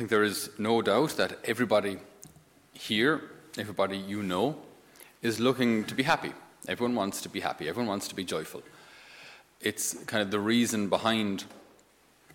think 0.00 0.08
there 0.08 0.24
is 0.24 0.48
no 0.56 0.80
doubt 0.80 1.10
that 1.18 1.38
everybody 1.44 1.98
here, 2.72 3.20
everybody 3.58 3.98
you 3.98 4.22
know, 4.22 4.56
is 5.20 5.38
looking 5.38 5.84
to 5.84 5.94
be 5.94 6.02
happy. 6.02 6.32
Everyone 6.66 6.94
wants 6.94 7.20
to 7.20 7.28
be 7.28 7.40
happy. 7.40 7.68
Everyone 7.68 7.86
wants 7.86 8.08
to 8.08 8.14
be 8.14 8.24
joyful. 8.24 8.62
It's 9.60 9.92
kind 10.04 10.22
of 10.22 10.30
the 10.30 10.40
reason 10.40 10.88
behind 10.88 11.44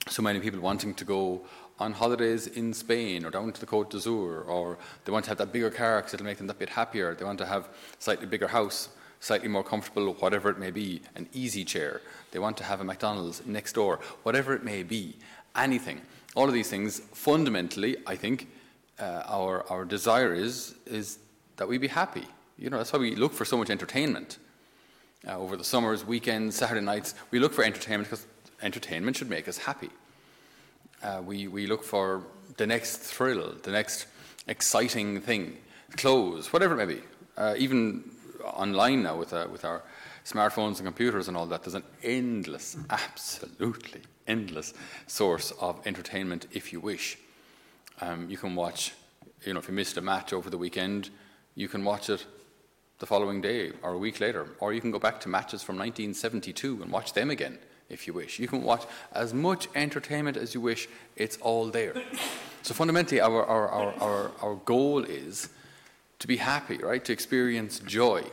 so 0.07 0.21
many 0.21 0.39
people 0.39 0.59
wanting 0.59 0.93
to 0.93 1.05
go 1.05 1.41
on 1.79 1.93
holidays 1.93 2.45
in 2.45 2.71
Spain 2.71 3.25
or 3.25 3.31
down 3.31 3.51
to 3.51 3.59
the 3.59 3.65
Côte 3.65 3.89
d'Azur, 3.89 4.47
or 4.47 4.77
they 5.03 5.11
want 5.11 5.25
to 5.25 5.31
have 5.31 5.39
that 5.39 5.51
bigger 5.51 5.71
car 5.71 5.97
because 5.97 6.13
it'll 6.13 6.27
make 6.27 6.37
them 6.37 6.45
that 6.45 6.59
bit 6.59 6.69
happier. 6.69 7.15
They 7.15 7.25
want 7.25 7.39
to 7.39 7.47
have 7.47 7.63
a 7.63 7.69
slightly 7.97 8.27
bigger 8.27 8.49
house, 8.49 8.89
slightly 9.21 9.47
more 9.47 9.63
comfortable, 9.63 10.13
whatever 10.13 10.51
it 10.51 10.59
may 10.59 10.69
be, 10.69 11.01
an 11.15 11.27
easy 11.33 11.65
chair. 11.65 12.01
They 12.29 12.37
want 12.37 12.57
to 12.57 12.63
have 12.63 12.79
a 12.79 12.83
McDonald's 12.83 13.43
next 13.43 13.73
door, 13.73 14.01
whatever 14.21 14.53
it 14.53 14.63
may 14.63 14.83
be, 14.83 15.15
anything. 15.57 16.01
All 16.35 16.47
of 16.47 16.53
these 16.53 16.69
things, 16.69 16.99
fundamentally, 17.13 17.97
I 18.05 18.15
think, 18.15 18.47
uh, 18.99 19.23
our, 19.25 19.65
our 19.69 19.85
desire 19.85 20.33
is, 20.33 20.75
is 20.85 21.19
that 21.57 21.67
we 21.67 21.77
be 21.77 21.87
happy. 21.87 22.25
You 22.57 22.69
know, 22.69 22.77
that's 22.77 22.93
why 22.93 22.99
we 22.99 23.15
look 23.15 23.33
for 23.33 23.45
so 23.45 23.57
much 23.57 23.69
entertainment. 23.69 24.37
Uh, 25.27 25.37
over 25.37 25.57
the 25.57 25.63
summers, 25.63 26.05
weekends, 26.05 26.55
Saturday 26.55 26.81
nights, 26.81 27.15
we 27.31 27.39
look 27.39 27.53
for 27.53 27.63
entertainment 27.63 28.09
because 28.09 28.25
entertainment 28.61 29.17
should 29.17 29.29
make 29.29 29.47
us 29.47 29.57
happy. 29.57 29.89
Uh, 31.03 31.21
we, 31.25 31.47
we 31.47 31.67
look 31.67 31.83
for 31.83 32.23
the 32.57 32.65
next 32.65 32.97
thrill, 32.97 33.53
the 33.63 33.71
next 33.71 34.07
exciting 34.47 35.19
thing, 35.19 35.57
clothes, 35.97 36.53
whatever 36.53 36.73
it 36.73 36.85
may 36.85 36.93
be. 36.95 37.01
Uh, 37.37 37.55
even 37.57 38.03
online 38.43 39.03
now 39.03 39.17
with, 39.17 39.33
uh, 39.33 39.47
with 39.51 39.65
our 39.65 39.81
smartphones 40.25 40.77
and 40.77 40.85
computers 40.85 41.27
and 41.27 41.37
all 41.37 41.45
that, 41.45 41.63
there's 41.63 41.75
an 41.75 41.83
endless, 42.03 42.75
absolutely 42.89 44.01
endless 44.27 44.73
source 45.07 45.51
of 45.61 45.79
entertainment 45.85 46.47
if 46.51 46.73
you 46.73 46.79
wish. 46.79 47.17
Um, 48.01 48.29
you 48.29 48.37
can 48.37 48.55
watch, 48.55 48.93
you 49.45 49.53
know, 49.53 49.59
if 49.59 49.67
you 49.67 49.73
missed 49.73 49.97
a 49.97 50.01
match 50.01 50.33
over 50.33 50.49
the 50.49 50.57
weekend, 50.57 51.09
you 51.53 51.67
can 51.67 51.83
watch 51.83 52.09
it 52.09 52.25
the 52.99 53.05
following 53.05 53.41
day 53.41 53.71
or 53.83 53.93
a 53.93 53.97
week 53.97 54.19
later, 54.19 54.47
or 54.59 54.73
you 54.73 54.81
can 54.81 54.91
go 54.91 54.99
back 54.99 55.19
to 55.21 55.29
matches 55.29 55.61
from 55.61 55.75
1972 55.77 56.81
and 56.81 56.91
watch 56.91 57.13
them 57.13 57.29
again 57.29 57.59
if 57.89 58.07
you 58.07 58.13
wish. 58.13 58.39
You 58.39 58.47
can 58.47 58.63
watch 58.63 58.83
as 59.13 59.33
much 59.33 59.67
entertainment 59.75 60.37
as 60.37 60.53
you 60.53 60.61
wish, 60.61 60.87
it's 61.15 61.37
all 61.37 61.67
there. 61.69 61.93
So 62.63 62.73
fundamentally, 62.73 63.21
our, 63.21 63.45
our, 63.45 63.67
our, 63.69 63.93
our, 64.01 64.31
our 64.41 64.55
goal 64.55 65.03
is 65.03 65.49
to 66.17 66.27
be 66.27 66.37
happy, 66.37 66.77
right? 66.77 67.03
To 67.05 67.13
experience 67.13 67.79
joy. 67.79 68.23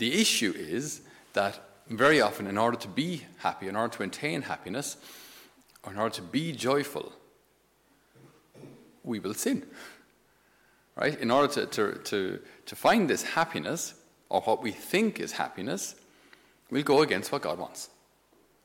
The 0.00 0.18
issue 0.18 0.54
is 0.56 1.02
that 1.34 1.60
very 1.86 2.22
often, 2.22 2.46
in 2.46 2.56
order 2.56 2.78
to 2.78 2.88
be 2.88 3.26
happy, 3.36 3.68
in 3.68 3.76
order 3.76 3.94
to 3.98 4.02
attain 4.02 4.40
happiness, 4.40 4.96
or 5.82 5.92
in 5.92 5.98
order 5.98 6.14
to 6.14 6.22
be 6.22 6.52
joyful, 6.52 7.12
we 9.04 9.18
will 9.18 9.34
sin. 9.34 9.66
Right? 10.96 11.20
In 11.20 11.30
order 11.30 11.52
to, 11.52 11.66
to, 11.66 11.98
to, 12.04 12.40
to 12.64 12.76
find 12.76 13.10
this 13.10 13.22
happiness, 13.22 13.92
or 14.30 14.40
what 14.40 14.62
we 14.62 14.70
think 14.70 15.20
is 15.20 15.32
happiness, 15.32 15.96
we'll 16.70 16.82
go 16.82 17.02
against 17.02 17.30
what 17.30 17.42
God 17.42 17.58
wants. 17.58 17.90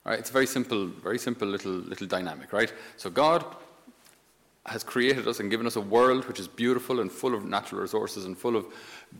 Right? 0.05 0.17
It's 0.17 0.29
a 0.29 0.33
very 0.33 0.47
simple, 0.47 0.87
very 0.87 1.19
simple 1.19 1.49
little, 1.49 1.73
little 1.73 2.07
dynamic, 2.07 2.53
right? 2.53 2.71
So 2.95 3.09
God 3.09 3.45
has 4.65 4.83
created 4.83 5.27
us 5.27 5.39
and 5.39 5.51
given 5.51 5.67
us 5.67 5.75
a 5.75 5.81
world 5.81 6.25
which 6.27 6.39
is 6.39 6.47
beautiful 6.47 6.99
and 6.99 7.11
full 7.11 7.35
of 7.35 7.45
natural 7.45 7.81
resources 7.81 8.25
and 8.25 8.37
full 8.37 8.55
of 8.55 8.65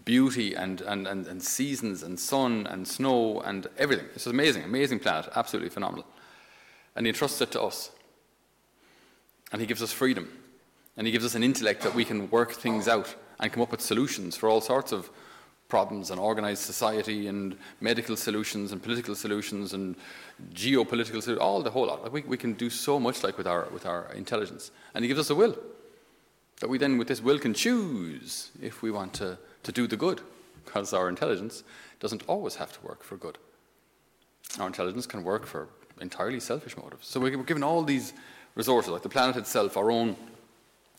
beauty 0.03 0.55
and, 0.55 0.81
and, 0.81 1.07
and, 1.07 1.27
and 1.27 1.41
seasons 1.41 2.01
and 2.01 2.19
sun 2.19 2.65
and 2.67 2.87
snow 2.87 3.41
and 3.41 3.67
everything. 3.77 4.07
It's 4.15 4.25
amazing, 4.25 4.63
amazing 4.63 4.99
planet, 4.99 5.29
absolutely 5.35 5.69
phenomenal. 5.69 6.05
And 6.95 7.05
He 7.05 7.09
entrusts 7.09 7.41
it 7.41 7.51
to 7.51 7.61
us. 7.61 7.91
And 9.51 9.61
He 9.61 9.67
gives 9.67 9.83
us 9.83 9.91
freedom. 9.91 10.29
And 10.97 11.05
He 11.05 11.11
gives 11.11 11.25
us 11.25 11.35
an 11.35 11.43
intellect 11.43 11.83
that 11.83 11.93
we 11.93 12.05
can 12.05 12.29
work 12.31 12.53
things 12.53 12.87
out 12.87 13.13
and 13.39 13.53
come 13.53 13.61
up 13.61 13.71
with 13.71 13.81
solutions 13.81 14.35
for 14.35 14.49
all 14.49 14.61
sorts 14.61 14.91
of 14.91 15.11
problems 15.67 16.11
and 16.11 16.19
organized 16.19 16.63
society 16.63 17.27
and 17.27 17.57
medical 17.81 18.15
solutions 18.15 18.71
and 18.71 18.81
political 18.81 19.15
solutions 19.15 19.73
and 19.73 19.95
geopolitical 20.53 21.21
solutions, 21.21 21.39
all 21.39 21.61
the 21.61 21.71
whole 21.71 21.87
lot. 21.87 22.03
Like 22.03 22.13
we, 22.13 22.21
we 22.21 22.37
can 22.37 22.53
do 22.53 22.69
so 22.69 22.99
much 22.99 23.23
like 23.23 23.37
with 23.37 23.47
our, 23.47 23.67
with 23.73 23.85
our 23.85 24.11
intelligence. 24.13 24.71
And 24.93 25.03
he 25.03 25.07
gives 25.07 25.19
us 25.19 25.29
a 25.29 25.35
will. 25.35 25.57
That 26.61 26.69
we 26.69 26.77
then, 26.77 26.97
with 26.97 27.07
this 27.07 27.21
will, 27.21 27.39
can 27.39 27.53
choose 27.53 28.51
if 28.61 28.81
we 28.81 28.91
want 28.91 29.13
to, 29.15 29.37
to 29.63 29.71
do 29.71 29.87
the 29.87 29.97
good. 29.97 30.21
Because 30.63 30.93
our 30.93 31.09
intelligence 31.09 31.63
doesn't 31.99 32.23
always 32.27 32.55
have 32.55 32.71
to 32.73 32.81
work 32.85 33.03
for 33.03 33.17
good. 33.17 33.37
Our 34.59 34.67
intelligence 34.67 35.05
can 35.05 35.23
work 35.23 35.45
for 35.45 35.67
entirely 35.99 36.39
selfish 36.39 36.77
motives. 36.77 37.07
So 37.07 37.19
we're 37.19 37.37
given 37.43 37.63
all 37.63 37.83
these 37.83 38.13
resources, 38.55 38.91
like 38.91 39.01
the 39.01 39.09
planet 39.09 39.35
itself, 39.35 39.77
our 39.77 39.91
own 39.91 40.15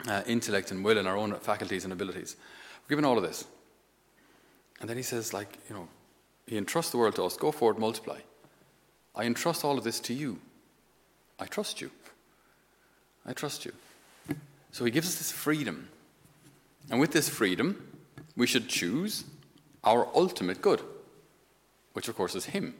uh, 0.06 0.22
intellect 0.26 0.70
and 0.70 0.84
will, 0.84 0.98
and 0.98 1.08
our 1.08 1.16
own 1.16 1.34
faculties 1.36 1.84
and 1.84 1.92
abilities. 1.92 2.36
We're 2.84 2.90
given 2.90 3.04
all 3.04 3.16
of 3.16 3.22
this. 3.22 3.46
And 4.80 4.88
then 4.88 4.96
he 4.96 5.02
says, 5.02 5.32
like, 5.32 5.58
you 5.68 5.74
know, 5.74 5.88
he 6.46 6.56
entrusts 6.56 6.92
the 6.92 6.98
world 6.98 7.16
to 7.16 7.24
us. 7.24 7.36
Go 7.36 7.50
forward, 7.50 7.78
multiply. 7.78 8.20
I 9.14 9.24
entrust 9.24 9.64
all 9.64 9.78
of 9.78 9.84
this 9.84 10.00
to 10.00 10.14
you. 10.14 10.38
I 11.38 11.46
trust 11.46 11.80
you. 11.80 11.90
I 13.24 13.32
trust 13.32 13.64
you. 13.64 13.72
So 14.70 14.84
he 14.84 14.90
gives 14.90 15.08
us 15.08 15.16
this 15.16 15.32
freedom. 15.32 15.88
And 16.90 17.00
with 17.00 17.12
this 17.12 17.28
freedom, 17.28 17.92
we 18.36 18.46
should 18.46 18.68
choose 18.68 19.24
our 19.82 20.08
ultimate 20.14 20.60
good, 20.60 20.82
which 21.94 22.08
of 22.08 22.16
course 22.16 22.34
is 22.34 22.46
him. 22.46 22.74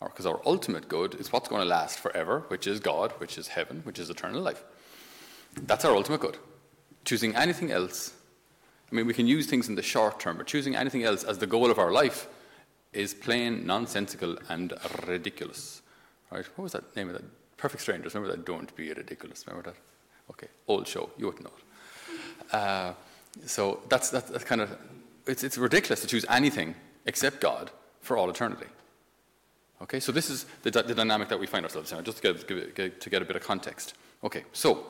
Because 0.00 0.26
our 0.26 0.40
ultimate 0.44 0.88
good 0.88 1.14
is 1.14 1.32
what's 1.32 1.48
going 1.48 1.62
to 1.62 1.68
last 1.68 1.98
forever, 1.98 2.44
which 2.48 2.66
is 2.66 2.80
God, 2.80 3.12
which 3.18 3.38
is 3.38 3.48
heaven, 3.48 3.80
which 3.84 3.98
is 3.98 4.10
eternal 4.10 4.40
life. 4.40 4.62
That's 5.54 5.84
our 5.84 5.94
ultimate 5.94 6.20
good. 6.20 6.38
Choosing 7.04 7.36
anything 7.36 7.70
else 7.70 8.12
I 8.92 8.94
mean, 8.94 9.06
we 9.06 9.14
can 9.14 9.26
use 9.26 9.46
things 9.46 9.68
in 9.68 9.74
the 9.74 9.82
short 9.82 10.20
term, 10.20 10.36
but 10.36 10.46
choosing 10.46 10.76
anything 10.76 11.02
else 11.02 11.24
as 11.24 11.38
the 11.38 11.46
goal 11.46 11.70
of 11.70 11.78
our 11.78 11.90
life 11.90 12.28
is 12.92 13.14
plain 13.14 13.66
nonsensical 13.66 14.36
and 14.50 14.74
ridiculous. 15.06 15.80
Right? 16.30 16.44
What 16.56 16.64
was 16.64 16.72
that 16.72 16.94
name 16.94 17.08
of 17.08 17.14
that? 17.14 17.24
Perfect 17.56 17.82
Strangers. 17.82 18.14
Remember 18.14 18.36
that? 18.36 18.44
Don't 18.44 18.74
be 18.76 18.92
ridiculous. 18.92 19.46
Remember 19.46 19.70
that? 19.70 19.78
Okay, 20.30 20.48
old 20.68 20.86
show. 20.86 21.08
You 21.16 21.26
wouldn't 21.26 21.44
know 21.44 21.52
it. 21.56 22.54
Uh, 22.54 22.92
so 23.46 23.80
that's, 23.88 24.10
that's, 24.10 24.30
that's 24.30 24.44
kind 24.44 24.60
of, 24.60 24.76
it's, 25.26 25.42
it's 25.42 25.56
ridiculous 25.56 26.00
to 26.02 26.06
choose 26.06 26.26
anything 26.28 26.74
except 27.06 27.40
God 27.40 27.70
for 28.00 28.18
all 28.18 28.28
eternity. 28.28 28.66
Okay, 29.80 30.00
so 30.00 30.12
this 30.12 30.28
is 30.28 30.44
the, 30.62 30.70
the 30.70 30.94
dynamic 30.94 31.28
that 31.28 31.40
we 31.40 31.46
find 31.46 31.64
ourselves 31.64 31.92
in, 31.92 32.04
just 32.04 32.22
to 32.22 32.34
get, 32.74 33.00
to 33.00 33.10
get 33.10 33.22
a 33.22 33.24
bit 33.24 33.36
of 33.36 33.42
context. 33.42 33.94
Okay, 34.22 34.44
so 34.52 34.84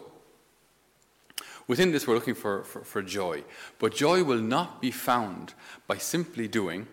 Within 1.69 1.93
this, 1.93 2.07
we're 2.07 2.15
looking 2.15 2.35
for, 2.35 2.65
for, 2.65 2.85
for 2.85 3.03
joy. 3.03 3.45
But 3.79 3.95
joy 3.95 4.25
will 4.25 4.41
not 4.41 4.81
be 4.81 4.91
found 4.91 5.55
by 5.87 5.99
simply 5.99 6.49
doing 6.49 6.87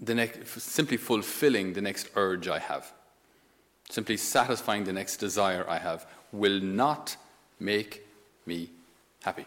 the 0.00 0.14
next, 0.14 0.60
simply 0.60 0.96
fulfilling 0.96 1.72
the 1.72 1.80
next 1.80 2.08
urge 2.14 2.48
I 2.48 2.58
have. 2.58 2.92
Simply 3.88 4.16
satisfying 4.16 4.84
the 4.84 4.92
next 4.92 5.16
desire 5.16 5.64
I 5.68 5.78
have 5.78 6.06
will 6.32 6.60
not 6.60 7.16
make 7.58 8.06
me 8.46 8.70
happy. 9.22 9.46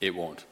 It 0.00 0.14
won't. 0.14 0.44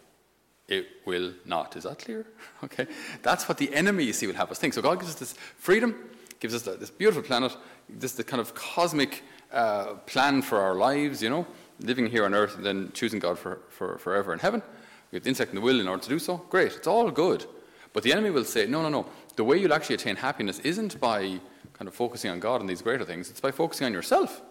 It 0.68 0.86
will 1.04 1.34
not. 1.44 1.76
Is 1.76 1.84
that 1.84 1.98
clear? 1.98 2.26
Okay. 2.64 2.86
That's 3.22 3.46
what 3.46 3.58
the 3.58 3.74
enemy, 3.74 4.04
you 4.04 4.14
see, 4.14 4.26
will 4.26 4.34
have 4.34 4.50
us 4.50 4.58
think. 4.58 4.72
So 4.72 4.80
God 4.80 4.98
gives 4.98 5.10
us 5.10 5.18
this 5.18 5.34
freedom, 5.58 5.94
gives 6.40 6.54
us 6.54 6.62
this 6.62 6.90
beautiful 6.90 7.22
planet, 7.22 7.54
this 7.88 8.12
the 8.12 8.24
kind 8.24 8.40
of 8.40 8.54
cosmic 8.54 9.22
uh, 9.54 9.94
plan 10.06 10.42
for 10.42 10.59
our 10.59 10.75
lives, 10.75 11.22
you 11.22 11.31
know, 11.31 11.47
living 11.81 12.06
here 12.06 12.25
on 12.25 12.34
earth 12.34 12.56
and 12.56 12.66
then 12.66 12.91
choosing 12.92 13.19
God 13.20 13.38
for, 13.38 13.60
for 13.70 13.98
forever 13.98 14.32
in 14.32 14.38
heaven. 14.38 14.62
We 15.10 15.16
have 15.16 15.22
the 15.22 15.31
intellect 15.31 15.53
and 15.53 15.59
the 15.59 15.65
will 15.65 15.81
in 15.81 15.88
order 15.88 16.03
to 16.03 16.09
do 16.09 16.19
so. 16.19 16.38
Great, 16.50 16.72
it's 16.72 16.87
all 16.87 17.10
good. 17.10 17.47
But 17.93 18.03
the 18.03 18.12
enemy 18.12 18.31
will 18.31 18.44
say, 18.44 18.66
no, 18.66 18.82
no, 18.82 18.88
no. 18.88 19.06
The 19.37 19.44
way 19.44 19.59
you'll 19.59 19.72
actually 19.72 19.94
attain 19.94 20.16
happiness 20.16 20.59
isn't 20.60 21.00
by 21.00 21.41
kind 21.72 21.88
of 21.88 21.94
focusing 21.94 22.31
on 22.31 22.41
God 22.41 22.60
and 22.60 22.69
these 22.69 22.82
greater 22.82 23.04
things, 23.04 23.31
it's 23.31 23.41
by 23.41 23.50
focusing 23.50 23.87
on 23.87 23.93
yourself. 23.93 24.43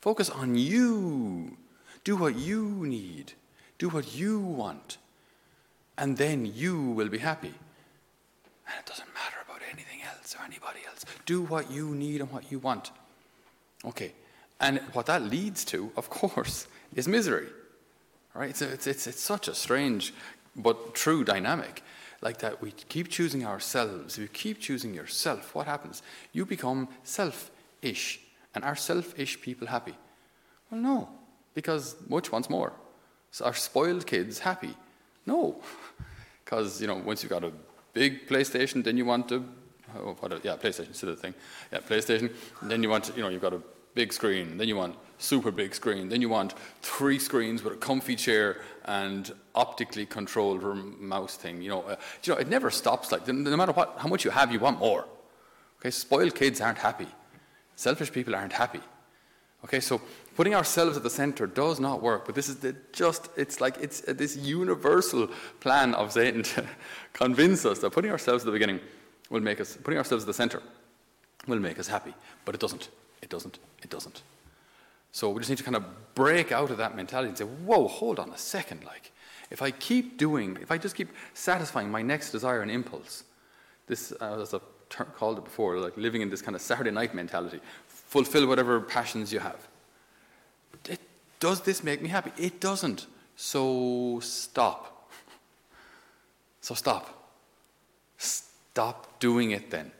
Focus 0.00 0.28
on 0.30 0.56
you. 0.56 1.56
Do 2.04 2.16
what 2.16 2.36
you 2.36 2.84
need. 2.86 3.32
Do 3.78 3.88
what 3.88 4.14
you 4.14 4.40
want. 4.40 4.98
And 5.96 6.16
then 6.16 6.46
you 6.46 6.90
will 6.90 7.08
be 7.08 7.18
happy. 7.18 7.54
And 8.66 8.74
it 8.78 8.86
doesn't 8.86 9.12
matter 9.14 9.36
about 9.44 9.60
anything 9.72 10.00
else 10.02 10.34
or 10.34 10.44
anybody 10.44 10.80
else. 10.88 11.04
Do 11.26 11.42
what 11.42 11.70
you 11.70 11.94
need 11.94 12.20
and 12.20 12.30
what 12.32 12.50
you 12.50 12.58
want. 12.58 12.90
Okay, 13.84 14.12
and 14.62 14.78
what 14.92 15.06
that 15.06 15.22
leads 15.22 15.64
to, 15.66 15.90
of 15.96 16.08
course, 16.08 16.66
is 16.94 17.08
misery. 17.08 17.48
Right? 18.32 18.50
It's, 18.50 18.62
it's, 18.62 18.86
it's, 18.86 19.06
it's 19.06 19.20
such 19.20 19.48
a 19.48 19.54
strange 19.54 20.14
but 20.56 20.94
true 20.94 21.24
dynamic. 21.24 21.82
Like 22.22 22.38
that, 22.38 22.62
we 22.62 22.70
keep 22.70 23.08
choosing 23.08 23.44
ourselves. 23.44 24.16
If 24.16 24.22
you 24.22 24.28
keep 24.28 24.60
choosing 24.60 24.94
yourself, 24.94 25.54
what 25.54 25.66
happens? 25.66 26.02
You 26.32 26.46
become 26.46 26.88
selfish. 27.02 28.20
And 28.54 28.64
are 28.64 28.76
selfish 28.76 29.40
people 29.40 29.66
happy? 29.66 29.94
Well, 30.70 30.80
no, 30.80 31.08
because 31.54 31.96
much 32.08 32.30
wants 32.30 32.48
more. 32.48 32.72
So 33.32 33.46
are 33.46 33.54
spoiled 33.54 34.06
kids 34.06 34.38
happy? 34.38 34.76
No, 35.26 35.60
because 36.44 36.80
you 36.80 36.86
know 36.86 36.96
once 36.96 37.22
you've 37.22 37.30
got 37.30 37.44
a 37.44 37.52
big 37.92 38.28
PlayStation, 38.28 38.84
then 38.84 38.96
you 38.96 39.04
want 39.04 39.28
to, 39.30 39.44
oh, 39.96 40.16
what 40.20 40.32
a, 40.32 40.40
yeah, 40.44 40.56
PlayStation, 40.56 40.94
still 40.94 41.10
a 41.10 41.16
thing. 41.16 41.34
Yeah, 41.72 41.80
PlayStation. 41.80 42.32
then 42.62 42.82
you 42.82 42.88
want, 42.88 43.04
to, 43.04 43.14
you 43.14 43.22
know, 43.22 43.28
you've 43.28 43.42
got 43.42 43.54
a 43.54 43.62
big 43.94 44.12
screen. 44.12 44.56
Then 44.58 44.68
you 44.68 44.76
want 44.76 44.96
super 45.18 45.50
big 45.50 45.74
screen. 45.74 46.08
Then 46.08 46.20
you 46.20 46.28
want 46.28 46.54
three 46.82 47.18
screens 47.18 47.62
with 47.62 47.74
a 47.74 47.76
comfy 47.76 48.16
chair 48.16 48.60
and 48.84 49.32
optically 49.54 50.06
controlled 50.06 50.62
mouse 51.00 51.36
thing. 51.36 51.62
You 51.62 51.70
know, 51.70 51.82
uh, 51.82 51.96
you 52.24 52.34
know, 52.34 52.38
it 52.38 52.48
never 52.48 52.70
stops. 52.70 53.12
Like 53.12 53.26
no 53.28 53.56
matter 53.56 53.72
what, 53.72 53.94
how 53.98 54.08
much 54.08 54.24
you 54.24 54.30
have, 54.30 54.52
you 54.52 54.58
want 54.58 54.78
more. 54.78 55.06
Okay, 55.80 55.90
spoiled 55.90 56.34
kids 56.34 56.60
aren't 56.60 56.78
happy. 56.78 57.08
Selfish 57.76 58.12
people 58.12 58.34
aren't 58.34 58.52
happy. 58.52 58.80
Okay, 59.64 59.80
so 59.80 60.00
putting 60.36 60.54
ourselves 60.54 60.96
at 60.96 61.02
the 61.02 61.10
center 61.10 61.46
does 61.46 61.78
not 61.78 62.02
work. 62.02 62.26
But 62.26 62.34
this 62.34 62.48
is 62.48 62.56
the 62.56 62.74
just, 62.92 63.28
it's 63.36 63.60
like 63.60 63.76
it's 63.80 64.00
this 64.00 64.36
universal 64.36 65.28
plan 65.60 65.94
of 65.94 66.12
Satan 66.12 66.42
to 66.42 66.64
convince 67.12 67.64
us 67.64 67.78
that 67.80 67.90
putting 67.90 68.10
ourselves 68.10 68.42
at 68.42 68.46
the 68.46 68.52
beginning 68.52 68.80
will 69.30 69.40
make 69.40 69.60
us, 69.60 69.76
putting 69.76 69.98
ourselves 69.98 70.24
at 70.24 70.26
the 70.26 70.34
center 70.34 70.60
will 71.46 71.60
make 71.60 71.78
us 71.78 71.86
happy. 71.86 72.14
But 72.44 72.54
it 72.54 72.60
doesn't. 72.60 72.88
Doesn't. 73.32 73.58
It 73.82 73.88
doesn't. 73.88 74.20
So 75.10 75.30
we 75.30 75.38
just 75.40 75.48
need 75.48 75.56
to 75.56 75.64
kind 75.64 75.74
of 75.74 75.84
break 76.14 76.52
out 76.52 76.70
of 76.70 76.76
that 76.76 76.94
mentality 76.94 77.30
and 77.30 77.38
say, 77.38 77.44
whoa, 77.44 77.88
hold 77.88 78.18
on 78.18 78.28
a 78.28 78.36
second. 78.36 78.84
Like, 78.84 79.10
if 79.50 79.62
I 79.62 79.70
keep 79.70 80.18
doing, 80.18 80.58
if 80.60 80.70
I 80.70 80.76
just 80.76 80.94
keep 80.94 81.08
satisfying 81.32 81.90
my 81.90 82.02
next 82.02 82.30
desire 82.30 82.60
and 82.60 82.70
impulse, 82.70 83.24
this, 83.86 84.12
uh, 84.20 84.42
as 84.42 84.52
I've 84.52 84.60
ter- 84.90 85.06
called 85.06 85.38
it 85.38 85.44
before, 85.44 85.78
like 85.78 85.96
living 85.96 86.20
in 86.20 86.28
this 86.28 86.42
kind 86.42 86.54
of 86.54 86.60
Saturday 86.60 86.90
night 86.90 87.14
mentality, 87.14 87.60
fulfill 87.86 88.46
whatever 88.46 88.78
passions 88.82 89.32
you 89.32 89.40
have. 89.40 89.66
It, 90.90 91.00
does 91.40 91.62
this 91.62 91.82
make 91.82 92.02
me 92.02 92.10
happy? 92.10 92.32
It 92.36 92.60
doesn't. 92.60 93.06
So 93.34 94.20
stop. 94.20 95.10
So 96.60 96.74
stop. 96.74 97.32
Stop 98.18 99.18
doing 99.20 99.52
it 99.52 99.70
then. 99.70 99.90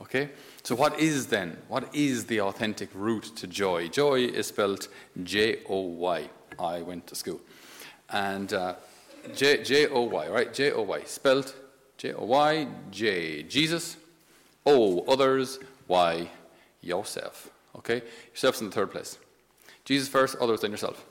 Okay? 0.00 0.30
So, 0.66 0.74
what 0.74 0.98
is 0.98 1.28
then? 1.28 1.58
What 1.68 1.94
is 1.94 2.26
the 2.26 2.40
authentic 2.40 2.88
route 2.92 3.30
to 3.36 3.46
joy? 3.46 3.86
Joy 3.86 4.22
is 4.22 4.48
spelled 4.48 4.88
J 5.22 5.60
O 5.68 5.82
Y. 5.82 6.28
I 6.58 6.82
went 6.82 7.06
to 7.06 7.14
school. 7.14 7.40
And 8.10 8.52
uh, 8.52 8.74
J 9.32 9.86
O 9.86 10.00
Y, 10.00 10.28
right? 10.28 10.52
J 10.52 10.72
O 10.72 10.82
Y. 10.82 11.04
Spelled 11.04 11.54
J 11.98 12.14
O 12.14 12.24
Y, 12.24 12.66
J, 12.90 13.44
Jesus, 13.44 13.96
O, 14.66 15.02
others, 15.02 15.60
Y, 15.86 16.28
yourself. 16.80 17.48
Okay? 17.76 18.02
Yourself's 18.32 18.60
in 18.60 18.66
the 18.66 18.74
third 18.74 18.90
place. 18.90 19.18
Jesus 19.84 20.08
first, 20.08 20.34
others, 20.40 20.62
then 20.62 20.72
yourself. 20.72 21.06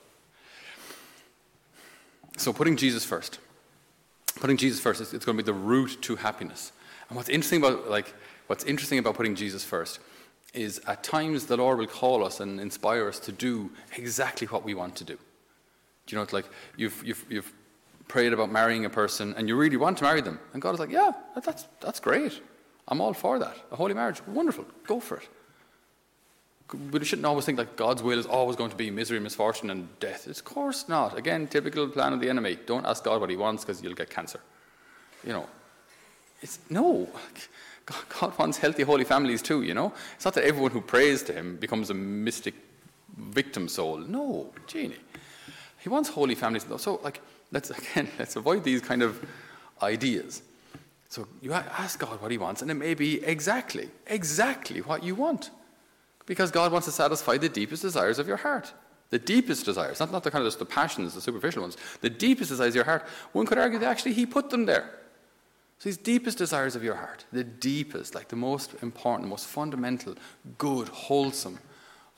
So, 2.35 2.51
putting 2.51 2.75
Jesus 2.75 3.05
first. 3.05 3.39
Putting 4.35 4.57
Jesus 4.57 4.81
first, 4.81 4.99
it's 4.99 5.23
going 5.23 5.37
to 5.37 5.41
be 5.41 5.45
the 5.45 5.57
route 5.57 5.97
to 6.01 6.17
happiness. 6.17 6.73
And 7.09 7.15
what's 7.15 7.29
interesting 7.29 7.59
about, 7.59 7.89
like, 7.89 8.13
What's 8.47 8.63
interesting 8.63 8.99
about 8.99 9.15
putting 9.15 9.35
Jesus 9.35 9.63
first 9.63 9.99
is 10.53 10.79
at 10.87 11.03
times 11.03 11.45
the 11.45 11.57
Lord 11.57 11.79
will 11.79 11.87
call 11.87 12.23
us 12.23 12.39
and 12.39 12.59
inspire 12.59 13.07
us 13.07 13.19
to 13.19 13.31
do 13.31 13.71
exactly 13.97 14.47
what 14.47 14.63
we 14.63 14.73
want 14.73 14.95
to 14.97 15.03
do. 15.03 15.15
Do 15.15 16.15
you 16.15 16.17
know, 16.17 16.23
it's 16.23 16.33
like 16.33 16.45
you've, 16.77 17.03
you've, 17.03 17.25
you've 17.29 17.53
prayed 18.07 18.33
about 18.33 18.51
marrying 18.51 18.85
a 18.85 18.89
person 18.89 19.33
and 19.35 19.47
you 19.47 19.55
really 19.55 19.77
want 19.77 19.97
to 19.97 20.03
marry 20.03 20.21
them. 20.21 20.39
And 20.53 20.61
God 20.61 20.75
is 20.75 20.79
like, 20.79 20.91
yeah, 20.91 21.11
that's, 21.43 21.67
that's 21.81 21.99
great. 21.99 22.39
I'm 22.87 23.01
all 23.01 23.13
for 23.13 23.39
that. 23.39 23.57
A 23.71 23.75
holy 23.75 23.95
marriage, 23.95 24.25
wonderful. 24.27 24.65
Go 24.85 24.99
for 24.99 25.17
it. 25.17 25.27
But 26.67 27.01
we 27.01 27.05
shouldn't 27.05 27.25
always 27.25 27.45
think 27.45 27.57
that 27.57 27.75
God's 27.75 28.03
will 28.03 28.19
is 28.19 28.25
always 28.25 28.55
going 28.55 28.69
to 28.69 28.75
be 28.75 28.89
misery, 28.91 29.19
misfortune, 29.19 29.69
and 29.71 29.87
death. 29.99 30.27
It's 30.27 30.39
of 30.39 30.45
course 30.45 30.87
not. 30.87 31.17
Again, 31.17 31.47
typical 31.47 31.87
plan 31.87 32.13
of 32.13 32.19
the 32.19 32.29
enemy. 32.29 32.57
Don't 32.65 32.85
ask 32.85 33.03
God 33.03 33.21
what 33.21 33.29
he 33.29 33.35
wants 33.35 33.63
because 33.63 33.83
you'll 33.83 33.93
get 33.93 34.09
cancer. 34.09 34.39
You 35.23 35.33
know, 35.33 35.49
it's 36.45 36.59
no. 36.69 37.09
God 38.19 38.37
wants 38.37 38.59
healthy, 38.59 38.83
holy 38.83 39.03
families 39.03 39.41
too, 39.41 39.63
you 39.63 39.73
know? 39.73 39.91
It's 40.15 40.25
not 40.25 40.35
that 40.35 40.43
everyone 40.43 40.71
who 40.71 40.81
prays 40.81 41.23
to 41.23 41.33
him 41.33 41.57
becomes 41.57 41.89
a 41.89 41.93
mystic 41.95 42.53
victim 43.17 43.67
soul. 43.67 43.97
No, 43.97 44.53
Genie. 44.67 45.03
He 45.79 45.89
wants 45.89 46.09
holy 46.09 46.35
families. 46.35 46.65
So, 46.77 46.99
like, 47.03 47.19
let's, 47.51 47.69
again, 47.79 48.07
let's 48.19 48.35
avoid 48.35 48.63
these 48.63 48.81
kind 48.81 49.01
of 49.01 49.23
ideas. 49.81 50.43
So 51.09 51.27
you 51.41 51.51
ask 51.53 51.99
God 51.99 52.21
what 52.21 52.29
he 52.29 52.37
wants, 52.37 52.61
and 52.61 52.69
it 52.69 52.75
may 52.75 52.93
be 52.93 53.23
exactly, 53.23 53.89
exactly 54.05 54.81
what 54.81 55.03
you 55.03 55.15
want. 55.15 55.49
Because 56.27 56.51
God 56.51 56.71
wants 56.71 56.85
to 56.85 56.91
satisfy 56.91 57.37
the 57.37 57.49
deepest 57.49 57.81
desires 57.81 58.19
of 58.19 58.27
your 58.27 58.37
heart. 58.37 58.71
The 59.09 59.19
deepest 59.19 59.65
desires, 59.65 59.99
not, 59.99 60.11
not 60.11 60.23
the 60.23 60.31
kind 60.31 60.43
of 60.43 60.47
just 60.47 60.59
the 60.59 60.65
passions, 60.65 61.15
the 61.15 61.21
superficial 61.21 61.61
ones. 61.61 61.77
The 62.01 62.09
deepest 62.09 62.49
desires 62.49 62.73
of 62.73 62.75
your 62.75 62.85
heart. 62.85 63.03
One 63.31 63.45
could 63.45 63.57
argue 63.57 63.79
that 63.79 63.89
actually 63.89 64.13
he 64.13 64.25
put 64.25 64.49
them 64.51 64.65
there. 64.65 64.89
So 65.79 65.89
these 65.89 65.97
deepest 65.97 66.37
desires 66.37 66.75
of 66.75 66.83
your 66.83 66.95
heart, 66.95 67.25
the 67.31 67.43
deepest, 67.43 68.15
like 68.15 68.29
the 68.29 68.35
most 68.35 68.75
important, 68.81 69.29
most 69.29 69.47
fundamental, 69.47 70.15
good, 70.57 70.87
wholesome 70.87 71.59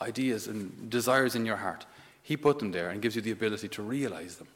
ideas 0.01 0.47
and 0.47 0.89
desires 0.89 1.35
in 1.35 1.45
your 1.45 1.57
heart, 1.57 1.85
He 2.21 2.37
put 2.37 2.59
them 2.59 2.71
there 2.71 2.89
and 2.89 3.01
gives 3.01 3.15
you 3.15 3.21
the 3.21 3.31
ability 3.31 3.67
to 3.69 3.81
realize 3.81 4.35
them. 4.35 4.47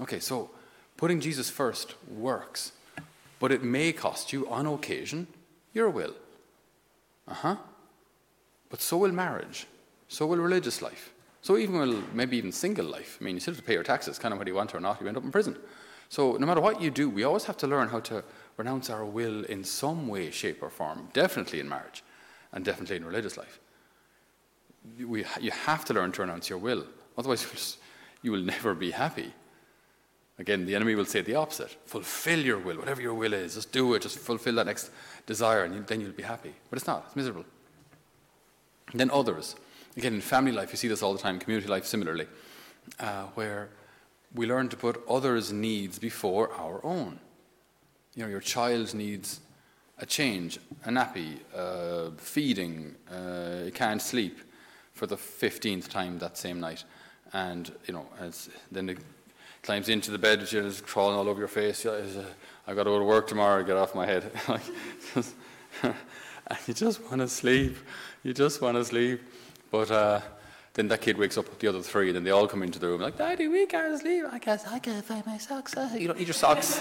Okay, 0.00 0.20
so 0.20 0.50
putting 0.96 1.20
Jesus 1.20 1.50
first 1.50 1.94
works, 2.08 2.72
but 3.40 3.50
it 3.50 3.62
may 3.62 3.92
cost 3.92 4.32
you, 4.32 4.48
on 4.48 4.66
occasion, 4.66 5.26
your 5.74 5.90
will. 5.90 6.14
Uh 7.26 7.34
huh. 7.34 7.56
But 8.70 8.80
so 8.80 8.98
will 8.98 9.12
marriage, 9.12 9.66
so 10.08 10.26
will 10.26 10.38
religious 10.38 10.80
life, 10.80 11.12
so 11.42 11.58
even 11.58 11.78
will 11.78 12.02
maybe 12.14 12.36
even 12.36 12.52
single 12.52 12.86
life. 12.86 13.18
I 13.20 13.24
mean, 13.24 13.34
you 13.34 13.40
still 13.40 13.54
have 13.54 13.60
to 13.60 13.66
pay 13.66 13.74
your 13.74 13.82
taxes, 13.82 14.18
kind 14.18 14.32
of 14.32 14.38
whether 14.38 14.50
you 14.50 14.56
want 14.56 14.70
to 14.70 14.76
or 14.76 14.80
not, 14.80 15.00
you 15.00 15.08
end 15.08 15.16
up 15.16 15.24
in 15.24 15.32
prison. 15.32 15.56
So, 16.12 16.32
no 16.32 16.46
matter 16.46 16.60
what 16.60 16.82
you 16.82 16.90
do, 16.90 17.08
we 17.08 17.24
always 17.24 17.44
have 17.44 17.56
to 17.56 17.66
learn 17.66 17.88
how 17.88 18.00
to 18.00 18.22
renounce 18.58 18.90
our 18.90 19.02
will 19.02 19.44
in 19.44 19.64
some 19.64 20.08
way, 20.08 20.30
shape, 20.30 20.62
or 20.62 20.68
form, 20.68 21.08
definitely 21.14 21.58
in 21.58 21.66
marriage 21.66 22.04
and 22.52 22.62
definitely 22.62 22.96
in 22.96 23.04
religious 23.06 23.38
life. 23.38 23.58
We, 24.98 25.24
you 25.40 25.50
have 25.52 25.86
to 25.86 25.94
learn 25.94 26.12
to 26.12 26.20
renounce 26.20 26.50
your 26.50 26.58
will, 26.58 26.84
otherwise, 27.16 27.78
you 28.22 28.30
will 28.30 28.42
never 28.42 28.74
be 28.74 28.90
happy. 28.90 29.32
Again, 30.38 30.66
the 30.66 30.74
enemy 30.74 30.96
will 30.96 31.06
say 31.06 31.22
the 31.22 31.36
opposite 31.36 31.78
fulfill 31.86 32.40
your 32.40 32.58
will, 32.58 32.76
whatever 32.76 33.00
your 33.00 33.14
will 33.14 33.32
is, 33.32 33.54
just 33.54 33.72
do 33.72 33.94
it, 33.94 34.02
just 34.02 34.18
fulfill 34.18 34.56
that 34.56 34.66
next 34.66 34.90
desire, 35.24 35.64
and 35.64 35.86
then 35.86 36.02
you'll 36.02 36.12
be 36.12 36.22
happy. 36.22 36.52
But 36.68 36.76
it's 36.76 36.86
not, 36.86 37.04
it's 37.06 37.16
miserable. 37.16 37.46
And 38.90 39.00
then 39.00 39.10
others. 39.10 39.56
Again, 39.96 40.12
in 40.12 40.20
family 40.20 40.52
life, 40.52 40.72
you 40.72 40.76
see 40.76 40.88
this 40.88 41.02
all 41.02 41.14
the 41.14 41.22
time, 41.22 41.38
community 41.38 41.68
life 41.68 41.86
similarly, 41.86 42.26
uh, 43.00 43.28
where 43.28 43.70
we 44.34 44.46
learn 44.46 44.68
to 44.68 44.76
put 44.76 45.02
others' 45.08 45.52
needs 45.52 45.98
before 45.98 46.52
our 46.54 46.84
own. 46.84 47.18
You 48.14 48.24
know, 48.24 48.30
your 48.30 48.40
child 48.40 48.94
needs 48.94 49.40
a 49.98 50.06
change, 50.06 50.58
a 50.84 50.88
nappy, 50.88 51.38
uh, 51.54 52.10
feeding, 52.16 52.94
uh, 53.10 53.70
can't 53.74 54.02
sleep 54.02 54.38
for 54.92 55.06
the 55.06 55.16
15th 55.16 55.88
time 55.88 56.18
that 56.18 56.36
same 56.36 56.60
night. 56.60 56.84
And, 57.32 57.72
you 57.86 57.94
know, 57.94 58.06
then 58.70 58.90
it 58.90 58.98
climbs 59.62 59.88
into 59.88 60.10
the 60.10 60.18
bed, 60.18 60.42
it's 60.42 60.80
crawling 60.80 61.16
all 61.16 61.28
over 61.28 61.38
your 61.38 61.48
face. 61.48 61.86
Uh, 61.86 62.24
I've 62.66 62.76
got 62.76 62.84
to 62.84 62.90
go 62.90 62.98
to 62.98 63.04
work 63.04 63.26
tomorrow, 63.28 63.62
get 63.62 63.76
off 63.76 63.94
my 63.94 64.06
head. 64.06 64.30
and 65.82 66.58
you 66.66 66.74
just 66.74 67.02
want 67.04 67.20
to 67.20 67.28
sleep. 67.28 67.76
You 68.22 68.34
just 68.34 68.60
want 68.60 68.76
to 68.76 68.84
sleep. 68.84 69.20
But, 69.70 69.90
uh, 69.90 70.20
then 70.74 70.88
that 70.88 71.02
kid 71.02 71.18
wakes 71.18 71.36
up 71.36 71.48
with 71.48 71.58
the 71.58 71.68
other 71.68 71.82
three, 71.82 72.08
and 72.08 72.16
then 72.16 72.24
they 72.24 72.30
all 72.30 72.48
come 72.48 72.62
into 72.62 72.78
the 72.78 72.88
room 72.88 73.00
like, 73.00 73.18
Daddy, 73.18 73.46
we 73.46 73.66
can't 73.66 74.00
sleep. 74.00 74.24
I 74.30 74.38
guess 74.38 74.66
I 74.66 74.78
can't 74.78 75.04
find 75.04 75.24
my 75.26 75.36
socks. 75.36 75.76
Uh, 75.76 75.90
you 75.98 76.06
don't 76.06 76.18
need 76.18 76.26
your 76.26 76.34
socks. 76.34 76.80